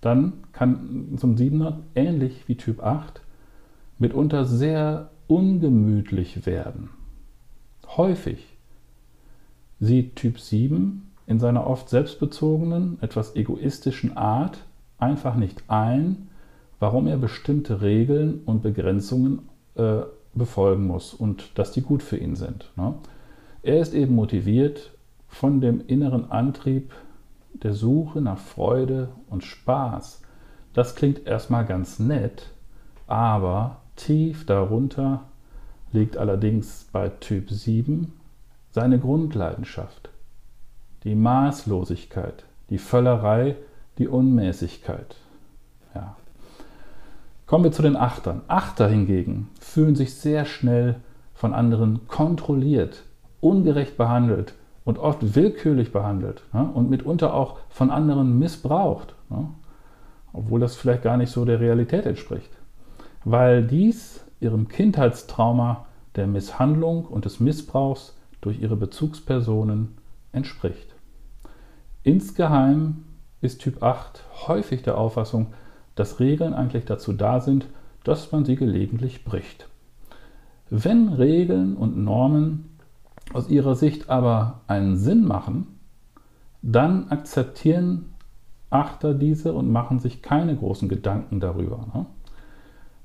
dann 0.00 0.45
kann 0.53 1.09
ein 1.23 1.37
Siebener 1.37 1.81
ähnlich 1.95 2.47
wie 2.47 2.57
Typ 2.57 2.83
8 2.83 3.23
mitunter 3.99 4.45
sehr 4.45 5.11
ungemütlich 5.26 6.47
werden. 6.47 6.90
Häufig 7.97 8.57
sieht 9.81 10.17
Typ 10.17 10.38
7 10.38 11.11
in 11.26 11.38
seiner 11.38 11.67
oft 11.67 11.88
selbstbezogenen, 11.88 12.99
etwas 13.00 13.37
egoistischen 13.37 14.17
Art 14.17 14.64
einfach 14.99 15.37
nicht 15.37 15.64
ein, 15.69 16.28
warum 16.81 17.07
er 17.07 17.19
bestimmte 17.19 17.83
Regeln 17.83 18.40
und 18.45 18.62
Begrenzungen 18.62 19.49
äh, 19.75 20.00
befolgen 20.35 20.87
muss 20.87 21.14
und 21.14 21.59
dass 21.59 21.73
die 21.73 21.83
gut 21.83 22.02
für 22.02 22.17
ihn 22.17 22.37
sind. 22.37 22.71
Ne? 22.76 22.95
Er 23.62 23.81
ist 23.81 23.95
eben 23.95 24.14
motiviert 24.14 24.93
von 25.26 25.61
dem 25.61 25.87
inneren 25.87 26.31
Antrieb 26.31 26.93
der 27.52 27.75
Suche 27.75 28.21
nach 28.21 28.38
Freude 28.38 29.09
und 29.28 29.45
Spaß. 29.45 30.23
Das 30.73 30.95
klingt 30.95 31.26
erstmal 31.26 31.67
ganz 31.67 31.99
nett, 31.99 32.50
aber 33.07 33.78
tief 33.99 34.47
darunter 34.47 35.25
liegt 35.93 36.17
allerdings 36.17 36.87
bei 36.93 37.09
Typ 37.09 37.50
7 37.50 38.12
seine 38.71 38.99
Grundleidenschaft, 38.99 40.11
die 41.05 41.14
Maßlosigkeit, 41.14 42.45
die 42.71 42.78
Völlerei, 42.78 43.57
die 43.99 44.09
Unmäßigkeit. 44.09 45.17
Ja. 45.95 46.17
Kommen 47.47 47.64
wir 47.64 47.73
zu 47.73 47.83
den 47.83 47.97
Achtern. 47.97 48.43
Achter 48.47 48.88
hingegen 48.88 49.49
fühlen 49.61 49.97
sich 49.97 50.14
sehr 50.14 50.45
schnell 50.45 50.97
von 51.35 51.55
anderen 51.55 52.07
kontrolliert, 52.09 53.05
ungerecht 53.40 53.97
behandelt 53.97 54.55
und 54.85 54.99
oft 54.99 55.35
willkürlich 55.35 55.93
behandelt 55.93 56.43
ja, 56.52 56.62
und 56.62 56.90
mitunter 56.90 57.35
auch 57.35 57.59
von 57.69 57.90
anderen 57.90 58.38
missbraucht, 58.38 59.14
ja, 59.31 59.49
obwohl 60.33 60.61
das 60.61 60.76
vielleicht 60.76 61.02
gar 61.02 61.17
nicht 61.17 61.31
so 61.31 61.45
der 61.45 61.61
Realität 61.61 62.07
entspricht. 62.07 62.50
Weil 63.30 63.62
dies 63.62 64.25
ihrem 64.40 64.68
Kindheitstrauma 64.68 65.85
der 66.16 66.26
Misshandlung 66.26 67.04
und 67.04 67.26
des 67.26 67.40
Missbrauchs 67.40 68.16
durch 68.40 68.58
ihre 68.62 68.75
Bezugspersonen 68.75 69.99
entspricht. 70.32 70.94
Insgeheim 72.04 73.04
ist 73.42 73.61
Typ 73.61 73.82
8 73.82 74.25
häufig 74.49 74.80
der 74.80 74.97
Auffassung, 74.97 75.49
dass 75.94 76.20
Regeln 76.20 76.54
eigentlich 76.54 76.87
dazu 76.87 77.12
da 77.12 77.42
sind, 77.42 77.66
dass 78.02 78.32
man 78.32 78.47
sie 78.47 78.56
gelegentlich 78.56 79.26
bricht. 79.26 79.68
Wenn 80.70 81.11
Regeln 81.11 81.76
und 81.76 81.99
Normen 81.99 82.78
aus 83.35 83.50
ihrer 83.50 83.75
Sicht 83.75 84.08
aber 84.08 84.62
einen 84.68 84.97
Sinn 84.97 85.26
machen, 85.26 85.66
dann 86.62 87.11
akzeptieren 87.11 88.06
Achter 88.70 89.14
diese 89.14 89.54
und 89.54 89.70
machen 89.70 89.99
sich 89.99 90.20
keine 90.20 90.54
großen 90.54 90.88
Gedanken 90.88 91.40
darüber. 91.40 91.87
Ne? 91.94 92.06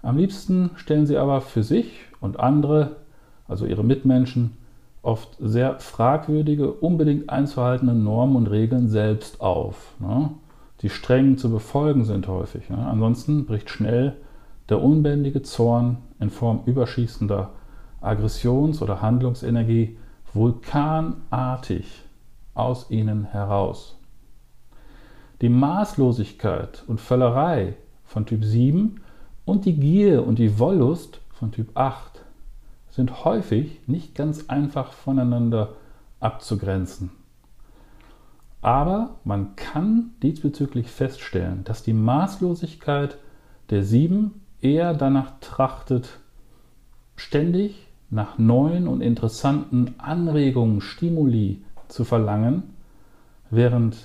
Am 0.04 0.18
liebsten 0.18 0.72
stellen 0.76 1.06
sie 1.06 1.18
aber 1.18 1.40
für 1.40 1.64
sich 1.64 2.02
und 2.20 2.40
andere, 2.40 2.98
also 3.48 3.66
ihre 3.66 3.86
Mitmenschen, 3.86 4.58
oft 5.02 5.38
sehr 5.40 5.80
fragwürdige, 5.80 6.72
unbedingt 6.72 7.30
einzuhaltende 7.30 7.94
Normen 7.94 8.36
und 8.36 8.48
Regeln 8.48 8.90
selbst 8.90 9.42
auf, 9.42 9.94
ne? 10.00 10.32
die 10.82 10.90
streng 10.90 11.38
zu 11.38 11.50
befolgen 11.50 12.04
sind 12.04 12.28
häufig. 12.28 12.70
Ne? 12.70 12.78
Ansonsten 12.78 13.46
bricht 13.46 13.70
schnell 13.70 14.18
der 14.68 14.82
unbändige 14.82 15.42
Zorn 15.42 15.98
in 16.20 16.30
Form 16.30 16.62
überschießender 16.66 17.52
Aggressions- 18.02 18.82
oder 18.82 19.02
Handlungsenergie 19.02 19.98
vulkanartig 20.34 22.04
aus 22.54 22.90
ihnen 22.90 23.24
heraus. 23.24 23.98
Die 25.42 25.50
Maßlosigkeit 25.50 26.84
und 26.88 27.00
Völlerei 27.00 27.76
von 28.04 28.26
Typ 28.26 28.44
7 28.44 29.00
und 29.46 29.66
die 29.66 29.76
Gier 29.76 30.26
und 30.26 30.40
die 30.40 30.60
Wollust 30.60 31.20
von 31.32 31.52
Typ 31.52 31.76
8 31.76 32.24
sind 32.90 33.26
häufig 33.26 33.82
nicht 33.88 34.16
ganz 34.16 34.50
einfach 34.50 34.94
voneinander 34.94 35.76
abzugrenzen. 36.20 37.12
Aber 38.62 39.16
man 39.26 39.56
kann 39.56 40.12
diesbezüglich 40.22 40.88
feststellen, 40.88 41.64
dass 41.66 41.84
die 41.84 41.94
Maßlosigkeit 41.94 43.18
der 43.70 43.84
Sieben 43.84 44.42
eher 44.62 44.94
danach 44.94 45.34
trachtet, 45.42 46.20
ständig 47.16 47.88
nach 48.10 48.38
neuen 48.38 48.88
und 48.88 49.02
interessanten 49.02 49.96
Anregungen, 49.98 50.80
Stimuli 50.80 51.64
zu 51.90 52.06
verlangen, 52.06 52.64
während 53.50 53.98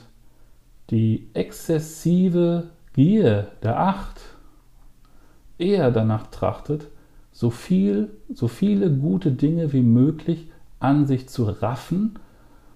die 0.91 1.29
exzessive 1.35 2.71
Gier 2.95 3.49
der 3.63 3.79
Acht 3.79 4.21
eher 5.59 5.91
danach 5.91 6.29
trachtet, 6.29 6.89
so 7.33 7.51
viel, 7.51 8.11
so 8.33 8.49
viele 8.49 8.91
gute 8.91 9.33
Dinge 9.33 9.73
wie 9.73 9.83
möglich 9.83 10.51
an 10.81 11.07
sich 11.07 11.29
zu 11.29 11.45
raffen 11.45 12.19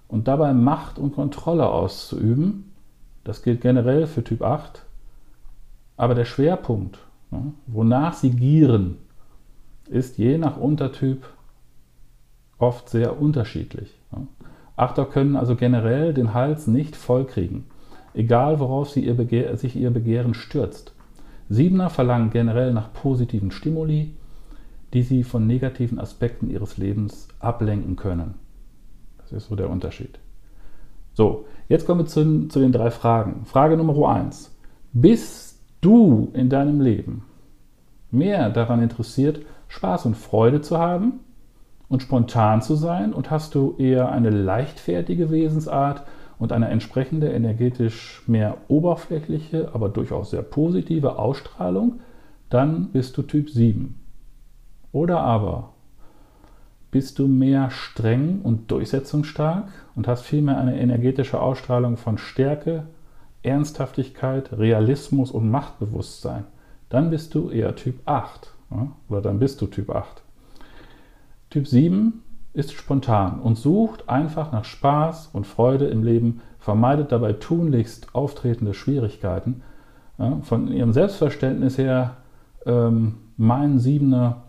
und 0.09 0.29
dabei 0.29 0.53
Macht 0.53 0.99
und 0.99 1.15
Kontrolle 1.15 1.69
auszuüben. 1.69 2.73
Das 3.25 3.43
gilt 3.43 3.61
generell 3.61 4.07
für 4.07 4.23
Typ 4.23 4.43
8. 4.43 4.85
Aber 5.97 6.15
der 6.15 6.25
Schwerpunkt, 6.25 6.99
ne, 7.31 7.55
wonach 7.67 8.15
sie 8.15 8.31
gieren, 8.31 8.99
ist 9.89 10.19
je 10.19 10.39
nach 10.39 10.57
Untertyp 10.57 11.27
oft 12.59 12.89
sehr 12.89 13.21
unterschiedlich. 13.21 13.99
Ne. 14.11 14.27
Achter 14.77 15.05
können 15.05 15.37
also 15.37 15.55
generell 15.55 16.15
den 16.15 16.35
Hals 16.35 16.67
nicht 16.67 16.97
vollkriegen, 16.97 17.65
egal 18.15 18.59
worauf 18.59 18.97
ihr 18.97 19.57
sich 19.57 19.77
ihr 19.77 19.91
Begehren 19.91 20.35
stürzt. 20.35 20.95
Siebener 21.49 21.91
verlangen 21.91 22.31
generell 22.31 22.73
nach 22.73 22.93
positiven 22.93 23.51
Stimuli, 23.51 24.15
die 24.93 25.03
sie 25.03 25.25
von 25.25 25.47
negativen 25.47 25.99
Aspekten 25.99 26.51
ihres 26.51 26.77
Lebens 26.77 27.29
ablenken 27.41 27.97
können. 27.97 28.35
Das 29.19 29.33
ist 29.33 29.49
so 29.49 29.57
der 29.57 29.71
Unterschied. 29.71 30.19
So, 31.15 31.47
jetzt 31.69 31.87
kommen 31.87 32.01
wir 32.01 32.07
zu, 32.07 32.49
zu 32.49 32.61
den 32.61 32.73
drei 32.73 32.91
Fragen. 32.91 33.45
Frage 33.45 33.77
Nummer 33.77 34.09
eins. 34.09 34.55
Bist 34.93 35.59
du 35.81 36.31
in 36.35 36.49
deinem 36.49 36.81
Leben 36.81 37.25
mehr 38.11 38.51
daran 38.51 38.83
interessiert, 38.83 39.41
Spaß 39.69 40.07
und 40.07 40.17
Freude 40.17 40.61
zu 40.61 40.79
haben 40.79 41.21
und 41.89 42.03
spontan 42.03 42.63
zu 42.63 42.75
sein? 42.75 43.13
Und 43.13 43.31
hast 43.31 43.55
du 43.55 43.75
eher 43.79 44.11
eine 44.11 44.31
leichtfertige 44.31 45.31
Wesensart 45.31 46.03
und 46.43 46.51
eine 46.51 46.71
entsprechende 46.71 47.31
energetisch 47.31 48.25
mehr 48.27 48.57
oberflächliche, 48.67 49.71
aber 49.75 49.89
durchaus 49.89 50.31
sehr 50.31 50.43
positive 50.43 51.17
Ausstrahlung? 51.17 52.01
Dann 52.51 52.89
bist 52.89 53.17
du 53.17 53.23
Typ 53.23 53.49
7. 53.49 53.95
Oder 54.91 55.21
aber 55.21 55.75
bist 56.91 57.21
du 57.21 57.29
mehr 57.29 57.71
streng 57.71 58.41
und 58.43 58.73
durchsetzungsstark 58.73 59.69
und 59.95 60.09
hast 60.09 60.23
vielmehr 60.23 60.59
eine 60.59 60.81
energetische 60.81 61.41
Ausstrahlung 61.41 61.97
von 61.97 62.19
Stärke, 62.19 62.89
Ernsthaftigkeit, 63.45 64.53
Realismus 64.53 65.31
und 65.31 65.49
Machtbewusstsein. 65.49 66.47
Dann 66.89 67.11
bist 67.11 67.37
du 67.37 67.51
eher 67.51 67.77
Typ 67.77 68.01
8 68.05 68.53
oder 69.09 69.23
dann 69.23 69.39
bist 69.39 69.63
du 69.63 69.67
Typ 69.67 69.91
8. 69.91 70.25
Typ 71.51 71.69
7 71.69 72.25
ist 72.55 72.73
spontan 72.73 73.41
und 73.41 73.57
sucht 73.57 74.09
einfach 74.09 74.53
nach 74.53 74.65
Spaß 74.65 75.31
und 75.33 75.47
Freude 75.47 75.87
im 75.87 76.05
Leben, 76.05 76.41
vermeidet 76.59 77.11
dabei 77.11 77.33
tunlichst 77.33 78.15
auftretende 78.15 78.75
Schwierigkeiten. 78.75 79.63
Von 80.43 80.69
ihrem 80.69 80.93
Selbstverständnis 80.93 81.79
her 81.79 82.19
ähm, 82.67 83.15
meinen 83.37 83.79
Siebener, 83.79 84.43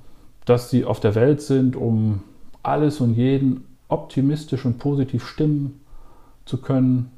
dass 0.46 0.70
sie 0.70 0.86
auf 0.86 1.00
der 1.00 1.16
Welt 1.16 1.42
sind, 1.42 1.76
um 1.76 2.22
alles 2.62 3.02
und 3.02 3.14
jeden 3.14 3.66
optimistisch 3.88 4.66
und 4.66 4.78
positiv 4.78 5.26
stimmen 5.26 5.82
zu 6.46 6.58
können, 6.58 7.12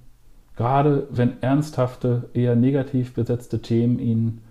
gerade 0.56 1.08
wenn 1.12 1.42
ernsthafte, 1.42 2.30
eher 2.34 2.56
negativ 2.56 3.13
besetzte 3.13 3.62
Themen 3.62 4.00
ihnen 4.00 4.42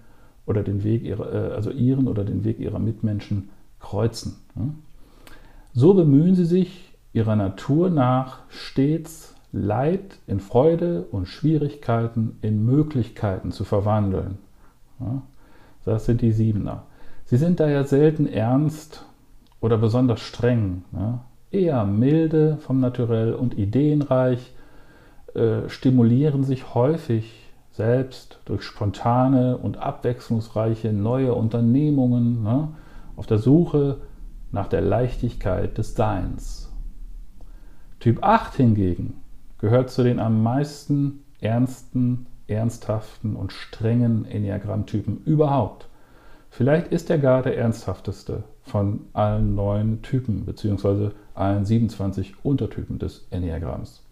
oder 0.46 0.62
den 0.62 0.84
Weg 0.84 1.04
ihrer, 1.04 1.32
äh, 1.32 1.54
also 1.54 1.70
ihren 1.70 2.08
oder 2.08 2.24
den 2.24 2.44
Weg 2.44 2.58
ihrer 2.58 2.78
Mitmenschen 2.78 3.50
kreuzen. 3.80 4.36
So 5.76 5.92
bemühen 5.92 6.36
sie 6.36 6.44
sich 6.44 6.94
ihrer 7.12 7.34
Natur 7.34 7.90
nach 7.90 8.38
stets 8.48 9.34
Leid 9.50 10.18
in 10.28 10.38
Freude 10.38 11.06
und 11.10 11.26
Schwierigkeiten 11.26 12.38
in 12.42 12.64
Möglichkeiten 12.64 13.50
zu 13.50 13.64
verwandeln. 13.64 14.38
Das 15.84 16.06
sind 16.06 16.22
die 16.22 16.32
Siebener. 16.32 16.84
Sie 17.24 17.36
sind 17.36 17.58
daher 17.58 17.84
selten 17.84 18.26
ernst 18.26 19.04
oder 19.60 19.76
besonders 19.76 20.20
streng, 20.20 20.84
ne? 20.92 21.20
eher 21.50 21.84
milde 21.84 22.58
vom 22.58 22.80
Naturell 22.80 23.34
und 23.34 23.58
ideenreich, 23.58 24.52
äh, 25.34 25.68
stimulieren 25.68 26.44
sich 26.44 26.74
häufig 26.74 27.50
selbst 27.72 28.38
durch 28.44 28.62
spontane 28.62 29.56
und 29.56 29.78
abwechslungsreiche 29.78 30.92
neue 30.92 31.34
Unternehmungen 31.34 32.42
ne? 32.42 32.68
auf 33.16 33.26
der 33.26 33.38
Suche 33.38 33.98
nach 34.54 34.68
der 34.68 34.80
Leichtigkeit 34.80 35.76
des 35.76 35.94
Seins. 35.94 36.72
Typ 38.00 38.22
8 38.22 38.54
hingegen 38.54 39.20
gehört 39.58 39.90
zu 39.90 40.02
den 40.02 40.18
am 40.18 40.42
meisten 40.42 41.24
ernsten, 41.40 42.26
ernsthaften 42.46 43.34
und 43.34 43.52
strengen 43.52 44.24
Enneagrammtypen 44.24 45.22
überhaupt. 45.24 45.88
Vielleicht 46.50 46.88
ist 46.88 47.10
er 47.10 47.18
gar 47.18 47.42
der 47.42 47.58
ernsthafteste 47.58 48.44
von 48.62 49.00
allen 49.12 49.54
neun 49.54 50.02
Typen 50.02 50.44
bzw. 50.44 51.10
allen 51.34 51.64
27 51.64 52.44
Untertypen 52.44 52.98
des 52.98 53.26
Enneagramms. 53.30 54.03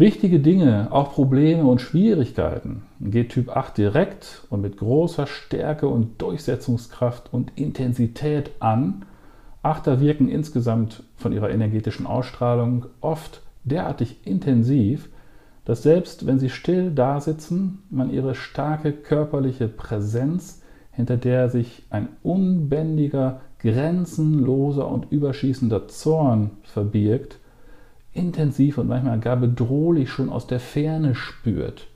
Wichtige 0.00 0.40
Dinge, 0.40 0.88
auch 0.92 1.12
Probleme 1.12 1.64
und 1.64 1.82
Schwierigkeiten 1.82 2.84
geht 3.02 3.32
Typ 3.32 3.54
8 3.54 3.76
direkt 3.76 4.46
und 4.48 4.62
mit 4.62 4.78
großer 4.78 5.26
Stärke 5.26 5.88
und 5.88 6.22
Durchsetzungskraft 6.22 7.30
und 7.34 7.52
Intensität 7.56 8.50
an. 8.60 9.04
Achter 9.62 10.00
wirken 10.00 10.30
insgesamt 10.30 11.02
von 11.16 11.32
ihrer 11.34 11.50
energetischen 11.50 12.06
Ausstrahlung 12.06 12.86
oft 13.02 13.42
derartig 13.64 14.26
intensiv, 14.26 15.10
dass 15.66 15.82
selbst 15.82 16.26
wenn 16.26 16.38
sie 16.38 16.48
still 16.48 16.92
dasitzen, 16.92 17.82
man 17.90 18.10
ihre 18.10 18.34
starke 18.34 18.92
körperliche 18.92 19.68
Präsenz 19.68 20.62
hinter 20.92 21.18
der 21.18 21.50
sich 21.50 21.82
ein 21.90 22.08
unbändiger, 22.22 23.42
grenzenloser 23.58 24.88
und 24.88 25.12
überschießender 25.12 25.88
Zorn 25.88 26.52
verbirgt, 26.62 27.39
intensiv 28.12 28.78
und 28.78 28.88
manchmal 28.88 29.20
gar 29.20 29.36
bedrohlich 29.36 30.10
schon 30.10 30.30
aus 30.30 30.46
der 30.46 30.60
Ferne 30.60 31.14
spürt. 31.14 31.88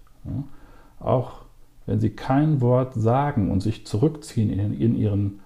auch 1.00 1.44
wenn 1.86 2.00
sie 2.00 2.10
kein 2.10 2.62
Wort 2.62 2.94
sagen 2.94 3.50
und 3.50 3.60
sich 3.60 3.86
zurückziehen 3.86 4.50
in, 4.50 4.80
in 4.80 4.96
ihren 4.96 5.40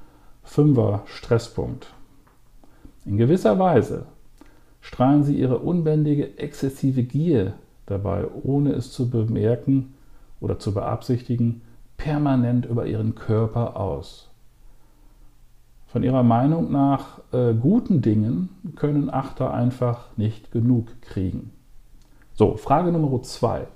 Fünfer-Stresspunkt. 0.45 1.93
In 3.05 3.17
gewisser 3.17 3.59
Weise 3.59 4.07
strahlen 4.81 5.25
sie 5.25 5.37
ihre 5.37 5.59
unbändige, 5.59 6.39
exzessive 6.39 7.03
Gier 7.03 7.55
dabei, 7.87 8.27
ohne 8.45 8.73
es 8.73 8.93
zu 8.93 9.11
bemerken 9.11 9.95
oder 10.41 10.59
zu 10.59 10.73
beabsichtigen, 10.73 11.63
permanent 11.97 12.67
über 12.67 12.87
ihren 12.87 13.15
Körper 13.15 13.77
aus. 13.77 14.28
Von 15.89 16.03
ihrer 16.03 16.23
Meinung 16.23 16.71
nach 16.71 17.19
äh, 17.33 17.55
guten 17.55 18.03
Dingen 18.03 18.51
können 18.77 19.09
Achter 19.09 19.55
einfach 19.55 20.17
nicht 20.19 20.53
genug 20.53 21.01
kriegen. 21.01 21.51
So, 22.35 22.57
Frage 22.57 22.93
Nummer 22.93 23.23
zwei. 23.23 23.67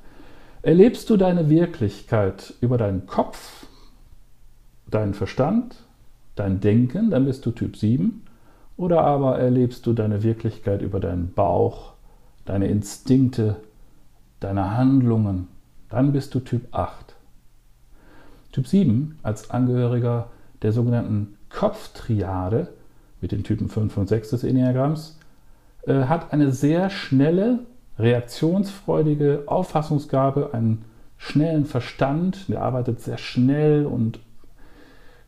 Erlebst 0.60 1.08
du 1.08 1.16
deine 1.16 1.48
Wirklichkeit 1.48 2.54
über 2.60 2.76
deinen 2.76 3.06
Kopf, 3.06 3.66
deinen 4.90 5.14
Verstand, 5.14 5.76
dein 6.36 6.60
Denken, 6.60 7.10
dann 7.10 7.24
bist 7.24 7.46
du 7.46 7.50
Typ 7.50 7.76
7, 7.76 8.22
oder 8.76 9.02
aber 9.02 9.38
erlebst 9.38 9.86
du 9.86 9.94
deine 9.94 10.22
Wirklichkeit 10.22 10.82
über 10.82 11.00
deinen 11.00 11.32
Bauch, 11.32 11.94
deine 12.44 12.68
Instinkte, 12.68 13.56
deine 14.38 14.76
Handlungen, 14.76 15.48
dann 15.88 16.12
bist 16.12 16.34
du 16.34 16.40
Typ 16.40 16.68
8. 16.72 17.14
Typ 18.52 18.66
7 18.66 19.18
als 19.22 19.50
Angehöriger 19.50 20.28
der 20.60 20.72
sogenannten 20.72 21.36
Kopftriade 21.54 22.68
mit 23.20 23.32
den 23.32 23.44
Typen 23.44 23.68
5 23.68 23.96
und 23.96 24.08
6 24.08 24.30
des 24.30 24.44
Enneagramms 24.44 25.18
äh, 25.86 26.04
hat 26.04 26.32
eine 26.32 26.52
sehr 26.52 26.90
schnelle, 26.90 27.60
reaktionsfreudige 27.98 29.44
Auffassungsgabe, 29.46 30.50
einen 30.52 30.84
schnellen 31.18 31.66
Verstand, 31.66 32.48
der 32.48 32.62
arbeitet 32.62 33.00
sehr 33.00 33.18
schnell 33.18 33.86
und 33.86 34.18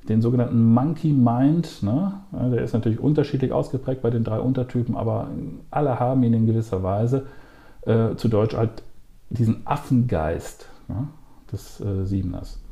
den 0.09 0.21
sogenannten 0.21 0.73
Monkey 0.75 1.13
Mind, 1.13 1.83
ne? 1.83 2.15
der 2.33 2.63
ist 2.63 2.75
natürlich 2.75 3.01
unterschiedlich 3.01 3.53
ausgeprägt 3.53 4.03
bei 4.03 4.11
den 4.11 4.25
drei 4.25 4.39
Untertypen, 4.39 4.97
aber 4.97 5.29
alle 5.71 5.99
haben 5.99 6.23
ihn 6.25 6.35
in 6.35 6.47
gewisser 6.47 6.83
Weise, 6.83 7.27
äh, 7.83 8.15
zu 8.17 8.29
Deutsch 8.29 8.55
halt 8.55 8.83
diesen 9.31 9.67
Affengeist 9.67 10.69
ne? 10.89 11.09
des 11.51 11.81
äh, 11.81 12.05
Siebeners. 12.05 12.64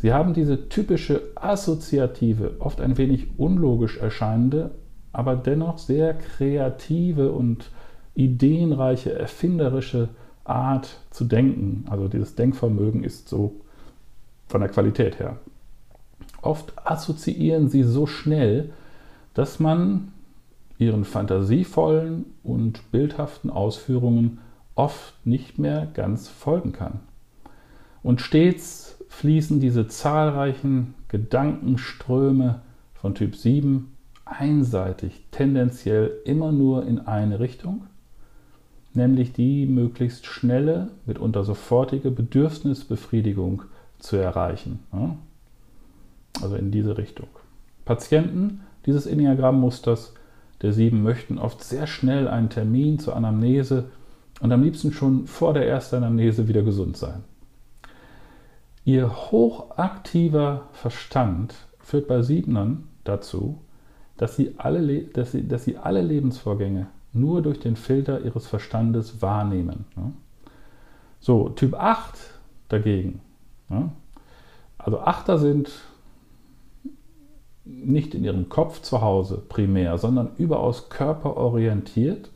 Sie 0.00 0.12
haben 0.12 0.32
diese 0.32 0.68
typische 0.68 1.22
assoziative, 1.34 2.56
oft 2.60 2.80
ein 2.80 2.96
wenig 2.98 3.26
unlogisch 3.36 3.98
erscheinende, 3.98 4.70
aber 5.12 5.34
dennoch 5.34 5.78
sehr 5.78 6.14
kreative 6.14 7.32
und 7.32 7.70
ideenreiche, 8.14 9.12
erfinderische 9.12 10.08
Art 10.44 11.00
zu 11.10 11.24
denken. 11.24 11.84
Also 11.90 12.06
dieses 12.06 12.36
Denkvermögen 12.36 13.02
ist 13.02 13.28
so 13.28 13.56
von 14.46 14.60
der 14.60 14.70
Qualität 14.70 15.18
her. 15.18 15.36
Oft 16.42 16.72
assoziieren 16.84 17.68
sie 17.68 17.82
so 17.82 18.06
schnell, 18.06 18.70
dass 19.34 19.58
man 19.58 20.12
ihren 20.78 21.04
fantasievollen 21.04 22.24
und 22.44 22.90
bildhaften 22.92 23.50
Ausführungen 23.50 24.38
oft 24.76 25.14
nicht 25.26 25.58
mehr 25.58 25.88
ganz 25.92 26.28
folgen 26.28 26.72
kann. 26.72 27.00
Und 28.04 28.20
stets 28.20 28.97
fließen 29.08 29.60
diese 29.60 29.88
zahlreichen 29.88 30.94
Gedankenströme 31.08 32.62
von 32.94 33.14
Typ 33.14 33.36
7 33.36 33.92
einseitig, 34.24 35.24
tendenziell 35.30 36.12
immer 36.24 36.52
nur 36.52 36.86
in 36.86 37.00
eine 37.00 37.40
Richtung, 37.40 37.86
nämlich 38.92 39.32
die 39.32 39.66
möglichst 39.66 40.26
schnelle, 40.26 40.90
mitunter 41.06 41.44
sofortige 41.44 42.10
Bedürfnisbefriedigung 42.10 43.62
zu 43.98 44.16
erreichen. 44.16 44.80
Also 46.42 46.56
in 46.56 46.70
diese 46.70 46.98
Richtung. 46.98 47.28
Patienten 47.84 48.60
dieses 48.84 49.06
Enneagramm-Musters 49.06 50.14
der 50.62 50.72
sieben 50.72 51.02
möchten 51.02 51.38
oft 51.38 51.62
sehr 51.62 51.86
schnell 51.86 52.26
einen 52.26 52.50
Termin 52.50 52.98
zur 52.98 53.14
Anamnese 53.14 53.84
und 54.40 54.52
am 54.52 54.62
liebsten 54.62 54.92
schon 54.92 55.26
vor 55.26 55.54
der 55.54 55.68
ersten 55.68 55.96
Anamnese 55.96 56.48
wieder 56.48 56.62
gesund 56.62 56.96
sein. 56.96 57.22
Ihr 58.88 59.14
hochaktiver 59.14 60.62
Verstand 60.72 61.54
führt 61.78 62.08
bei 62.08 62.22
Siebnern 62.22 62.88
dazu, 63.04 63.60
dass 64.16 64.34
sie, 64.34 64.54
alle, 64.56 65.02
dass, 65.02 65.32
sie, 65.32 65.46
dass 65.46 65.64
sie 65.64 65.76
alle 65.76 66.00
Lebensvorgänge 66.00 66.86
nur 67.12 67.42
durch 67.42 67.60
den 67.60 67.76
Filter 67.76 68.22
ihres 68.22 68.46
Verstandes 68.46 69.20
wahrnehmen. 69.20 69.84
So, 71.20 71.50
Typ 71.50 71.74
8 71.74 72.16
dagegen. 72.70 73.20
Also 74.78 75.00
Achter 75.00 75.36
sind 75.36 75.70
nicht 77.66 78.14
in 78.14 78.24
ihrem 78.24 78.48
Kopf 78.48 78.80
zu 78.80 79.02
Hause 79.02 79.42
primär, 79.50 79.98
sondern 79.98 80.30
überaus 80.38 80.88
körperorientiert 80.88 82.30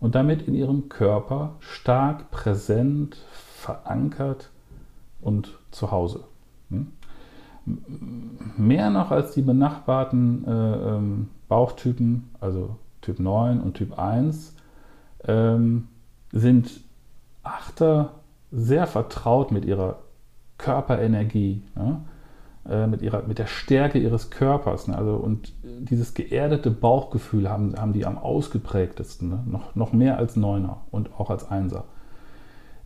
und 0.00 0.14
damit 0.14 0.48
in 0.48 0.54
ihrem 0.54 0.90
Körper 0.90 1.56
stark 1.60 2.30
präsent, 2.30 3.16
verankert 3.54 4.50
und 5.22 5.57
zu 5.78 5.90
Hause. 5.90 6.24
Hm? 6.70 6.88
Mehr 8.56 8.90
noch 8.90 9.10
als 9.10 9.32
die 9.32 9.42
benachbarten 9.42 10.44
äh, 10.46 10.50
ähm, 10.50 11.28
Bauchtypen, 11.48 12.30
also 12.40 12.76
Typ 13.00 13.20
9 13.20 13.60
und 13.60 13.74
Typ 13.74 13.98
1, 13.98 14.54
ähm, 15.24 15.88
sind 16.32 16.80
Achter 17.42 18.14
sehr 18.50 18.86
vertraut 18.86 19.52
mit 19.52 19.64
ihrer 19.64 20.00
Körperenergie, 20.56 21.62
ja? 21.76 22.00
äh, 22.68 22.86
mit, 22.86 23.02
ihrer, 23.02 23.22
mit 23.22 23.38
der 23.38 23.46
Stärke 23.46 23.98
ihres 23.98 24.30
Körpers. 24.30 24.88
Ne? 24.88 24.96
Also, 24.96 25.14
und 25.14 25.52
dieses 25.62 26.14
geerdete 26.14 26.70
Bauchgefühl 26.70 27.48
haben, 27.48 27.74
haben 27.78 27.92
die 27.92 28.06
am 28.06 28.18
ausgeprägtesten, 28.18 29.28
ne? 29.28 29.42
noch, 29.46 29.74
noch 29.74 29.92
mehr 29.92 30.18
als 30.18 30.36
Neuner 30.36 30.82
und 30.90 31.14
auch 31.18 31.30
als 31.30 31.50
Einser. 31.50 31.84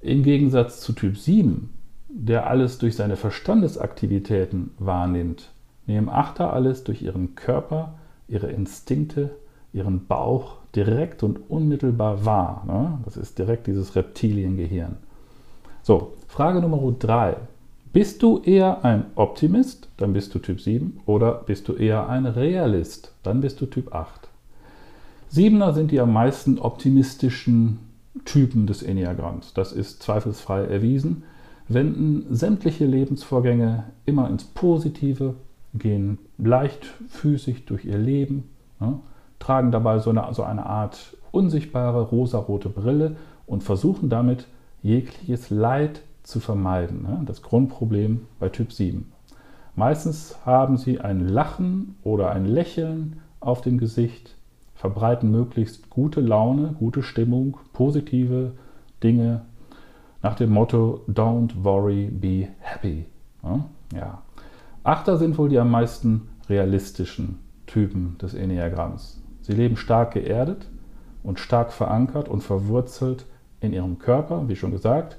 Im 0.01 0.23
Gegensatz 0.23 0.81
zu 0.81 0.93
Typ 0.93 1.17
7 1.17 1.71
der 2.15 2.47
alles 2.47 2.79
durch 2.79 2.95
seine 2.95 3.17
Verstandesaktivitäten 3.17 4.71
wahrnimmt, 4.79 5.51
nehmen 5.87 6.11
Achter 6.11 6.53
alles 6.53 6.85
durch 6.85 7.03
ihren 7.03 7.35
Körper, 7.35 7.95
ihre 8.29 8.51
Instinkte, 8.51 9.31
ihren 9.73 10.07
Bauch 10.07 10.57
direkt 10.77 11.23
und 11.23 11.51
unmittelbar 11.51 12.25
wahr. 12.25 12.65
Ne? 12.67 12.99
Das 13.05 13.17
ist 13.17 13.39
direkt 13.39 13.67
dieses 13.67 13.97
Reptiliengehirn. 13.97 14.97
So, 15.83 16.13
Frage 16.29 16.61
Nummer 16.61 16.81
drei. 16.99 17.37
Bist 17.93 18.23
du 18.23 18.41
eher 18.43 18.85
ein 18.85 19.05
Optimist, 19.17 19.89
dann 19.97 20.13
bist 20.13 20.35
du 20.35 20.39
Typ 20.39 20.61
7, 20.61 21.01
oder 21.05 21.43
bist 21.47 21.69
du 21.69 21.75
eher 21.75 22.09
ein 22.09 22.25
Realist, 22.25 23.13
dann 23.23 23.41
bist 23.41 23.61
du 23.61 23.67
Typ 23.67 23.95
8. 23.95 24.29
Siebener 25.29 25.73
sind 25.73 25.91
die 25.91 26.01
am 26.01 26.13
meisten 26.13 26.59
optimistischen 26.59 27.81
Typen 28.25 28.67
des 28.67 28.83
Enneagramms. 28.83 29.53
Das 29.55 29.73
ist 29.73 30.03
zweifelsfrei 30.03 30.65
erwiesen 30.65 31.25
wenden 31.75 32.35
sämtliche 32.35 32.87
Lebensvorgänge 32.87 33.85
immer 34.05 34.29
ins 34.29 34.45
Positive, 34.45 35.35
gehen 35.75 36.19
leichtfüßig 36.39 37.65
durch 37.65 37.85
ihr 37.85 37.99
Leben, 37.99 38.45
ja, 38.81 39.01
tragen 39.39 39.73
dabei 39.73 39.99
so 39.99 40.11
eine, 40.11 40.29
so 40.33 40.43
eine 40.43 40.67
Art 40.67 41.17
unsichtbare 41.31 42.03
rosarote 42.03 42.69
Brille 42.69 43.17
und 43.47 43.63
versuchen 43.63 44.09
damit 44.09 44.47
jegliches 44.83 45.51
Leid 45.51 46.03
zu 46.23 46.41
vermeiden. 46.41 47.07
Ja, 47.09 47.23
das 47.25 47.43
Grundproblem 47.43 48.27
bei 48.39 48.49
Typ 48.49 48.73
7. 48.73 49.11
Meistens 49.75 50.37
haben 50.45 50.77
sie 50.77 51.01
ein 51.01 51.27
Lachen 51.27 51.97
oder 52.03 52.31
ein 52.31 52.45
Lächeln 52.45 53.21
auf 53.41 53.63
dem 53.63 53.79
Gesicht, 53.79 54.37
verbreiten 54.75 55.31
möglichst 55.31 55.91
gute 55.91 56.21
Laune, 56.21 56.75
gute 56.79 57.03
Stimmung, 57.03 57.57
positive 57.73 58.53
Dinge 59.03 59.43
nach 60.23 60.37
dem 60.37 60.51
Motto 60.51 61.01
Don't 61.09 61.65
worry, 61.65 62.07
be 62.07 62.49
happy. 62.61 63.07
Ja. 63.95 64.23
Achter 64.85 65.17
sind 65.17 65.37
wohl 65.37 65.49
die 65.49 65.59
am 65.59 65.71
meisten 65.71 66.29
realistischen 66.49 67.39
Typen 67.67 68.17
des 68.19 68.35
Enneagramms. 68.35 69.21
Sie 69.43 69.53
leben 69.53 69.77
stark 69.77 70.13
geerdet 70.13 70.69
und 71.23 71.41
stark 71.41 71.73
verankert 71.73 72.29
und 72.29 72.43
verwurzelt 72.43 73.27
in 73.61 73.73
ihrem 73.73 73.99
Körper, 73.99 74.49
wie 74.49 74.57
schon 74.57 74.71
gesagt, 74.71 75.19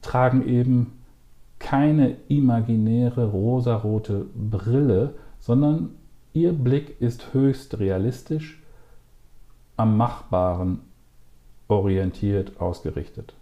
tragen 0.00 0.46
eben 0.46 0.98
keine 1.58 2.16
imaginäre 2.28 3.26
rosarote 3.26 4.26
Brille, 4.34 5.14
sondern 5.38 5.90
ihr 6.32 6.52
Blick 6.52 7.00
ist 7.00 7.34
höchst 7.34 7.78
realistisch, 7.78 8.62
am 9.76 9.96
Machbaren 9.96 10.80
orientiert 11.68 12.60
ausgerichtet. 12.60 13.34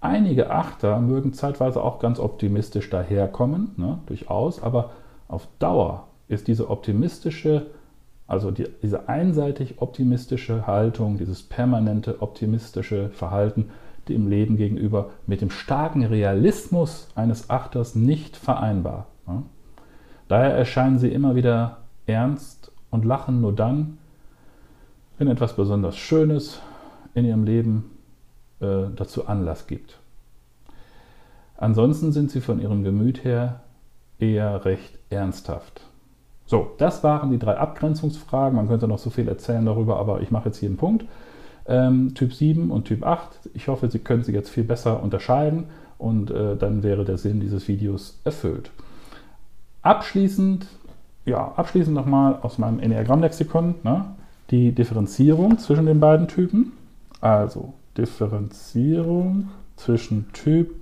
Einige 0.00 0.50
Achter 0.50 0.98
mögen 1.00 1.34
zeitweise 1.34 1.82
auch 1.82 1.98
ganz 1.98 2.18
optimistisch 2.18 2.88
daherkommen, 2.88 3.72
ne, 3.76 3.98
durchaus, 4.06 4.62
aber 4.62 4.92
auf 5.28 5.46
Dauer 5.58 6.08
ist 6.26 6.48
diese 6.48 6.70
optimistische, 6.70 7.66
also 8.26 8.50
die, 8.50 8.66
diese 8.82 9.08
einseitig 9.08 9.82
optimistische 9.82 10.66
Haltung, 10.66 11.18
dieses 11.18 11.42
permanente 11.42 12.22
optimistische 12.22 13.10
Verhalten 13.10 13.70
dem 14.08 14.28
Leben 14.28 14.56
gegenüber 14.56 15.10
mit 15.26 15.42
dem 15.42 15.50
starken 15.50 16.04
Realismus 16.04 17.08
eines 17.14 17.50
Achters 17.50 17.94
nicht 17.94 18.36
vereinbar. 18.36 19.06
Ne. 19.26 19.42
Daher 20.28 20.54
erscheinen 20.54 20.98
sie 20.98 21.12
immer 21.12 21.34
wieder 21.34 21.78
ernst 22.06 22.72
und 22.90 23.04
lachen 23.04 23.40
nur 23.40 23.54
dann, 23.54 23.98
wenn 25.18 25.28
etwas 25.28 25.54
besonders 25.56 25.96
Schönes 25.96 26.60
in 27.14 27.24
ihrem 27.24 27.44
Leben 27.44 27.90
äh, 28.60 28.88
dazu 28.94 29.26
Anlass 29.26 29.66
gibt. 29.66 29.98
Ansonsten 31.56 32.12
sind 32.12 32.30
sie 32.30 32.40
von 32.40 32.60
ihrem 32.60 32.84
Gemüt 32.84 33.24
her 33.24 33.60
eher 34.18 34.64
recht 34.64 34.98
ernsthaft. 35.10 35.82
So, 36.46 36.72
das 36.78 37.04
waren 37.04 37.30
die 37.30 37.38
drei 37.38 37.56
Abgrenzungsfragen. 37.56 38.56
Man 38.56 38.68
könnte 38.68 38.88
noch 38.88 38.98
so 38.98 39.10
viel 39.10 39.28
erzählen 39.28 39.64
darüber, 39.64 39.98
aber 39.98 40.20
ich 40.20 40.30
mache 40.30 40.48
jetzt 40.48 40.58
hier 40.58 40.68
einen 40.68 40.78
Punkt. 40.78 41.04
Ähm, 41.66 42.14
typ 42.14 42.32
7 42.32 42.70
und 42.70 42.86
Typ 42.86 43.06
8. 43.06 43.50
Ich 43.54 43.68
hoffe, 43.68 43.88
Sie 43.88 44.00
können 44.00 44.24
sie 44.24 44.32
jetzt 44.32 44.50
viel 44.50 44.64
besser 44.64 45.02
unterscheiden 45.02 45.66
und 45.98 46.30
äh, 46.30 46.56
dann 46.56 46.82
wäre 46.82 47.04
der 47.04 47.18
Sinn 47.18 47.40
dieses 47.40 47.68
Videos 47.68 48.18
erfüllt. 48.24 48.70
Abschließend, 49.82 50.66
ja, 51.24 51.52
abschließend 51.56 51.94
nochmal 51.94 52.38
aus 52.42 52.58
meinem 52.58 52.80
Enneagramm-Lexikon 52.80 53.76
ne, 53.84 54.06
die 54.50 54.72
Differenzierung 54.72 55.58
zwischen 55.58 55.86
den 55.86 56.00
beiden 56.00 56.26
Typen. 56.26 56.72
Also 57.20 57.74
Differenzierung 58.00 59.48
zwischen 59.76 60.32
Typ 60.32 60.74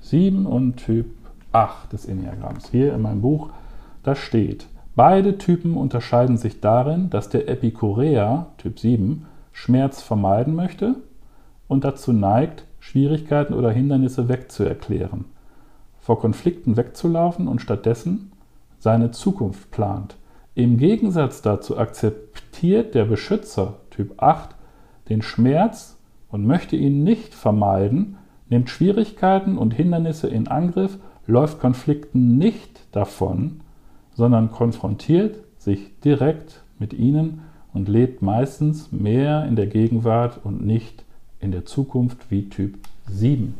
7 0.00 0.46
und 0.46 0.76
Typ 0.76 1.06
8 1.52 1.92
des 1.92 2.06
Enneagramms. 2.06 2.70
Hier 2.70 2.92
in 2.92 3.02
meinem 3.02 3.20
Buch, 3.20 3.50
da 4.02 4.16
steht, 4.16 4.66
beide 4.96 5.38
Typen 5.38 5.76
unterscheiden 5.76 6.36
sich 6.36 6.60
darin, 6.60 7.08
dass 7.08 7.28
der 7.28 7.48
Epikureer, 7.48 8.46
Typ 8.58 8.80
7, 8.80 9.26
Schmerz 9.52 10.02
vermeiden 10.02 10.56
möchte 10.56 10.96
und 11.68 11.84
dazu 11.84 12.12
neigt, 12.12 12.64
Schwierigkeiten 12.80 13.54
oder 13.54 13.70
Hindernisse 13.70 14.28
wegzuerklären, 14.28 15.26
vor 16.00 16.18
Konflikten 16.18 16.76
wegzulaufen 16.76 17.46
und 17.46 17.62
stattdessen 17.62 18.32
seine 18.80 19.12
Zukunft 19.12 19.70
plant. 19.70 20.16
Im 20.56 20.78
Gegensatz 20.78 21.42
dazu 21.42 21.78
akzeptiert 21.78 22.94
der 22.96 23.04
Beschützer 23.04 23.76
Typ 23.90 24.20
8 24.20 24.50
den 25.08 25.22
Schmerz 25.22 25.93
und 26.34 26.48
möchte 26.48 26.74
ihn 26.74 27.04
nicht 27.04 27.32
vermeiden, 27.32 28.16
nimmt 28.48 28.68
Schwierigkeiten 28.68 29.56
und 29.56 29.72
Hindernisse 29.72 30.26
in 30.26 30.48
Angriff, 30.48 30.98
läuft 31.28 31.60
Konflikten 31.60 32.38
nicht 32.38 32.80
davon, 32.90 33.60
sondern 34.14 34.50
konfrontiert 34.50 35.36
sich 35.58 36.00
direkt 36.00 36.64
mit 36.80 36.92
ihnen 36.92 37.42
und 37.72 37.88
lebt 37.88 38.20
meistens 38.20 38.90
mehr 38.90 39.44
in 39.44 39.54
der 39.54 39.68
Gegenwart 39.68 40.40
und 40.42 40.66
nicht 40.66 41.04
in 41.38 41.52
der 41.52 41.66
Zukunft 41.66 42.32
wie 42.32 42.48
Typ 42.48 42.80
7. 43.06 43.54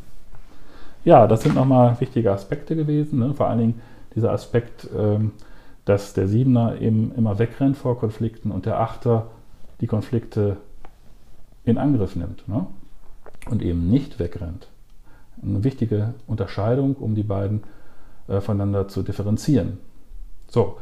Ja, 1.05 1.29
das 1.29 1.45
sind 1.45 1.55
nochmal 1.55 2.01
wichtige 2.01 2.33
Aspekte 2.33 2.75
gewesen. 2.75 3.21
Ne? 3.21 3.35
Vor 3.35 3.47
allen 3.47 3.61
Dingen 3.61 3.81
dieser 4.17 4.33
Aspekt, 4.33 4.89
ähm, 4.99 5.31
dass 5.85 6.13
der 6.13 6.27
Siebener 6.27 6.81
eben 6.81 7.13
immer 7.17 7.39
wegrennt 7.39 7.77
vor 7.77 8.01
Konflikten 8.01 8.51
und 8.51 8.67
der 8.67 8.81
Achter 8.81 9.29
die 9.81 9.87
Konflikte 9.87 10.57
in 11.64 11.79
Angriff 11.79 12.16
nimmt 12.16 12.46
ne? 12.48 12.66
und 13.50 13.62
eben 13.62 13.88
nicht 13.88 14.18
wegrennt. 14.18 14.68
Eine 15.42 15.64
wichtige 15.64 16.14
Unterscheidung, 16.27 16.94
um 16.96 17.14
die 17.14 17.22
beiden 17.22 17.62
äh, 18.29 18.40
voneinander 18.40 18.88
zu 18.88 19.03
differenzieren. 19.03 19.79
So, 20.48 20.77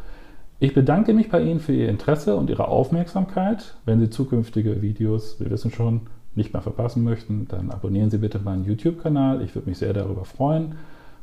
ich 0.59 0.75
bedanke 0.75 1.15
mich 1.15 1.31
bei 1.31 1.43
Ihnen 1.43 1.61
für 1.61 1.73
Ihr 1.73 1.89
Interesse 1.89 2.37
und 2.37 2.51
Ihre 2.51 2.69
Aufmerksamkeit. 2.69 3.75
Wenn 3.85 4.01
Sie 4.01 4.11
zukünftige 4.11 4.83
Videos, 4.83 5.41
wir 5.41 5.51
wissen 5.51 5.71
schon, 5.71 6.03
nicht 6.35 6.53
mehr 6.53 6.63
verpassen 6.63 7.05
möchten, 7.05 7.47
dann 7.49 7.71
abonnieren 7.71 8.11
Sie 8.11 8.19
bitte 8.19 8.39
meinen 8.39 8.65
YouTube-Kanal. 8.65 9.43
Ich 9.43 9.55
würde 9.55 9.69
mich 9.69 9.79
sehr 9.79 9.93
darüber 9.93 10.25
freuen. 10.25 10.77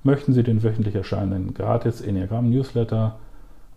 Möchten 0.03 0.33
Sie 0.33 0.43
den 0.43 0.61
wöchentlich 0.61 0.95
erscheinenden 0.95 1.53
gratis 1.53 2.01
Enneagramm-Newsletter 2.01 3.17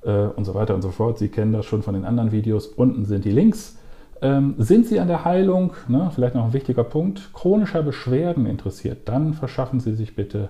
äh, 0.02 0.26
und 0.26 0.44
so 0.44 0.54
weiter 0.54 0.74
und 0.74 0.82
so 0.82 0.90
fort, 0.90 1.18
Sie 1.18 1.28
kennen 1.28 1.52
das 1.52 1.66
schon 1.66 1.82
von 1.82 1.94
den 1.94 2.04
anderen 2.04 2.32
Videos. 2.32 2.66
Unten 2.66 3.04
sind 3.04 3.24
die 3.24 3.30
Links. 3.30 3.78
Ähm, 4.22 4.54
sind 4.56 4.86
Sie 4.86 4.98
an 5.00 5.08
der 5.08 5.24
Heilung, 5.24 5.72
ne, 5.88 6.12
vielleicht 6.14 6.36
noch 6.36 6.44
ein 6.44 6.52
wichtiger 6.52 6.84
Punkt, 6.84 7.32
chronischer 7.32 7.82
Beschwerden 7.82 8.46
interessiert, 8.46 9.08
dann 9.08 9.34
verschaffen 9.34 9.80
Sie 9.80 9.94
sich 9.94 10.14
bitte 10.14 10.48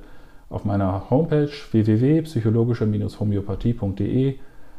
auf 0.50 0.66
meiner 0.66 1.08
Homepage 1.08 1.48
www.psychologische-homöopathie.de 1.70 4.34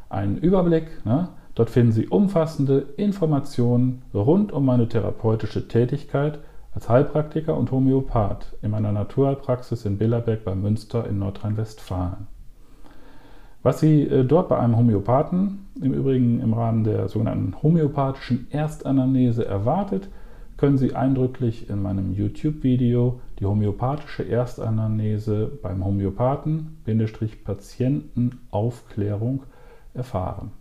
einen 0.10 0.38
Überblick. 0.38 1.04
Ne? 1.06 1.30
Dort 1.56 1.72
finden 1.72 1.92
Sie 1.92 2.08
umfassende 2.08 2.86
Informationen 2.98 4.04
rund 4.14 4.52
um 4.52 4.66
meine 4.66 4.88
therapeutische 4.88 5.68
Tätigkeit 5.68 6.38
als 6.76 6.88
Heilpraktiker 6.88 7.58
und 7.58 7.72
Homöopath 7.72 8.54
in 8.62 8.70
meiner 8.70 8.92
Naturheilpraxis 8.92 9.86
in 9.86 9.98
Billerberg 9.98 10.44
bei 10.44 10.54
Münster 10.54 11.08
in 11.08 11.18
Nordrhein-Westfalen. 11.18 12.28
Was 13.64 13.80
Sie 13.80 14.04
äh, 14.04 14.26
dort 14.26 14.50
bei 14.50 14.60
einem 14.60 14.76
Homöopathen, 14.76 15.66
im 15.82 15.94
Übrigen 15.94 16.42
im 16.42 16.54
Rahmen 16.54 16.84
der 16.84 17.08
sogenannten 17.08 17.56
homöopathischen 17.64 18.48
Erstanamnese 18.52 19.46
erwartet, 19.46 20.10
können 20.58 20.78
Sie 20.78 20.94
eindrücklich 20.96 21.70
in 21.70 21.82
meinem 21.82 22.14
YouTube-Video 22.14 23.22
die 23.40 23.46
homöopathische 23.46 24.24
Erstanamnese 24.24 25.50
beim 25.62 25.84
Homöopathen 25.84 26.78
Patientenaufklärung 27.46 29.44
erfahren. 29.94 30.52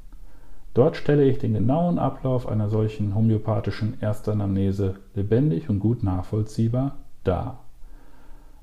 Dort 0.75 0.97
stelle 0.97 1.25
ich 1.25 1.39
den 1.39 1.55
genauen 1.55 1.99
Ablauf 1.99 2.49
einer 2.49 2.69
solchen 2.69 3.15
homöopathischen 3.15 4.01
Erstanamnese 4.01 4.95
lebendig 5.15 5.69
und 5.69 5.81
gut 5.81 6.03
nachvollziehbar 6.03 6.97
dar. 7.25 7.59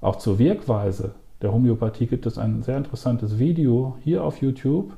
Auch 0.01 0.15
zur 0.15 0.39
Wirkweise 0.39 1.11
der 1.41 1.53
Homöopathie 1.53 2.07
gibt 2.07 2.25
es 2.25 2.37
ein 2.37 2.63
sehr 2.63 2.77
interessantes 2.77 3.39
Video 3.39 3.97
hier 4.03 4.23
auf 4.23 4.41
YouTube 4.41 4.93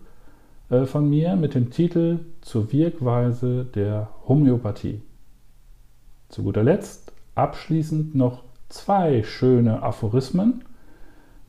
äh, 0.70 0.86
von 0.86 1.10
mir 1.10 1.36
mit 1.36 1.54
dem 1.54 1.70
Titel 1.70 2.20
Zur 2.42 2.72
Wirkweise 2.72 3.66
der 3.66 4.10
Homöopathie. 4.28 5.02
Zu 6.30 6.44
guter 6.44 6.64
Letzt 6.64 7.12
abschließend 7.36 8.16
noch 8.16 8.44
zwei 8.70 9.24
schöne 9.24 9.84
Aphorismen. 9.84 10.64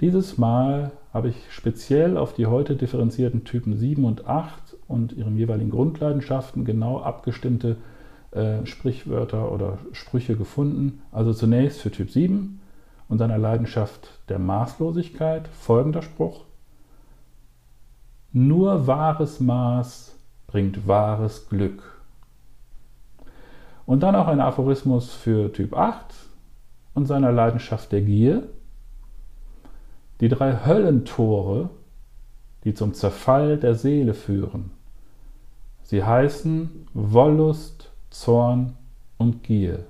Dieses 0.00 0.36
Mal 0.36 0.90
habe 1.14 1.28
ich 1.28 1.36
speziell 1.50 2.16
auf 2.16 2.34
die 2.34 2.46
heute 2.46 2.74
differenzierten 2.74 3.44
Typen 3.44 3.76
7 3.76 4.04
und 4.04 4.26
8 4.26 4.76
und 4.88 5.12
ihren 5.12 5.36
jeweiligen 5.36 5.70
Grundleidenschaften 5.70 6.64
genau 6.64 7.00
abgestimmte 7.00 7.76
äh, 8.32 8.66
Sprichwörter 8.66 9.52
oder 9.52 9.78
Sprüche 9.92 10.36
gefunden. 10.36 11.02
Also 11.12 11.32
zunächst 11.32 11.80
für 11.80 11.90
Typ 11.90 12.10
7 12.10 12.60
und 13.08 13.18
seiner 13.18 13.38
Leidenschaft 13.38 14.08
der 14.28 14.38
Maßlosigkeit 14.38 15.48
folgender 15.48 16.02
Spruch. 16.02 16.44
Nur 18.32 18.86
wahres 18.86 19.40
Maß 19.40 20.16
bringt 20.46 20.86
wahres 20.88 21.48
Glück. 21.48 21.82
Und 23.84 24.02
dann 24.02 24.16
auch 24.16 24.28
ein 24.28 24.40
Aphorismus 24.40 25.12
für 25.12 25.52
Typ 25.52 25.74
8 25.74 26.14
und 26.94 27.06
seiner 27.06 27.32
Leidenschaft 27.32 27.92
der 27.92 28.02
Gier. 28.02 28.48
Die 30.20 30.28
drei 30.28 30.64
Höllentore, 30.64 31.70
die 32.64 32.74
zum 32.74 32.94
Zerfall 32.94 33.58
der 33.58 33.74
Seele 33.74 34.14
führen. 34.14 34.70
Sie 35.82 36.04
heißen 36.04 36.86
Wollust, 36.94 37.90
Zorn 38.10 38.76
und 39.18 39.42
Gier. 39.42 39.84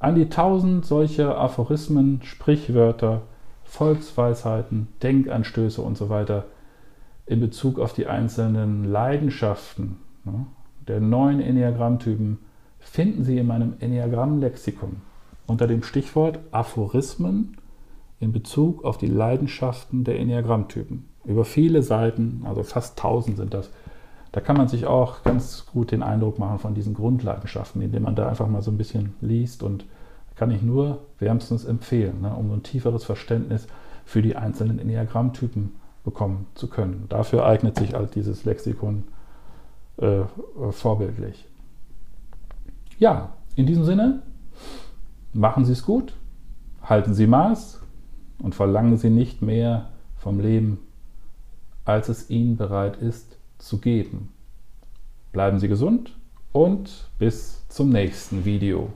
An 0.00 0.14
die 0.14 0.30
tausend 0.30 0.86
solcher 0.86 1.38
Aphorismen, 1.38 2.20
Sprichwörter, 2.22 3.20
Volksweisheiten, 3.64 4.88
Denkanstöße 5.02 5.82
und 5.82 5.98
so 5.98 6.08
weiter 6.08 6.46
in 7.26 7.38
Bezug 7.38 7.78
auf 7.78 7.92
die 7.92 8.06
einzelnen 8.06 8.84
Leidenschaften 8.84 9.98
ne, 10.24 10.46
der 10.88 11.00
neun 11.00 11.40
Enneagrammtypen 11.40 12.38
finden 12.78 13.24
Sie 13.24 13.36
in 13.36 13.46
meinem 13.46 13.74
Enneagramm-Lexikon 13.78 15.02
unter 15.46 15.66
dem 15.66 15.82
Stichwort 15.82 16.38
Aphorismen 16.50 17.58
in 18.20 18.32
Bezug 18.32 18.84
auf 18.84 18.96
die 18.96 19.06
Leidenschaften 19.06 20.04
der 20.04 20.18
Enneagrammtypen. 20.18 21.04
Über 21.26 21.44
viele 21.44 21.82
Seiten, 21.82 22.42
also 22.46 22.62
fast 22.62 22.98
1000 22.98 23.36
sind 23.36 23.52
das. 23.52 23.70
Da 24.32 24.40
kann 24.40 24.56
man 24.56 24.68
sich 24.68 24.86
auch 24.86 25.22
ganz 25.24 25.66
gut 25.66 25.90
den 25.90 26.02
Eindruck 26.02 26.38
machen 26.38 26.58
von 26.58 26.74
diesen 26.74 26.94
Grundleidenschaften, 26.94 27.82
indem 27.82 28.04
man 28.04 28.14
da 28.14 28.28
einfach 28.28 28.46
mal 28.46 28.62
so 28.62 28.70
ein 28.70 28.78
bisschen 28.78 29.14
liest 29.20 29.62
und 29.62 29.84
kann 30.36 30.50
ich 30.50 30.62
nur 30.62 31.00
wärmstens 31.18 31.64
empfehlen, 31.64 32.20
ne, 32.22 32.32
um 32.34 32.50
ein 32.52 32.62
tieferes 32.62 33.04
Verständnis 33.04 33.66
für 34.04 34.22
die 34.22 34.36
einzelnen 34.36 34.78
Enneagrammtypen 34.78 35.72
bekommen 36.04 36.46
zu 36.54 36.68
können. 36.68 37.06
Dafür 37.08 37.44
eignet 37.44 37.76
sich 37.76 37.94
halt 37.94 38.14
dieses 38.14 38.44
Lexikon 38.44 39.04
äh, 39.98 40.22
vorbildlich. 40.70 41.46
Ja, 42.98 43.30
in 43.56 43.66
diesem 43.66 43.84
Sinne, 43.84 44.22
machen 45.32 45.64
Sie 45.64 45.72
es 45.72 45.84
gut, 45.84 46.14
halten 46.82 47.14
Sie 47.14 47.26
Maß 47.26 47.82
und 48.38 48.54
verlangen 48.54 48.96
Sie 48.96 49.10
nicht 49.10 49.42
mehr 49.42 49.88
vom 50.16 50.38
Leben, 50.38 50.78
als 51.84 52.08
es 52.08 52.30
Ihnen 52.30 52.56
bereit 52.56 52.96
ist 52.96 53.39
zu 53.60 53.78
geben. 53.78 54.32
Bleiben 55.32 55.60
Sie 55.60 55.68
gesund 55.68 56.16
und 56.52 57.08
bis 57.18 57.68
zum 57.68 57.90
nächsten 57.90 58.44
Video. 58.44 58.90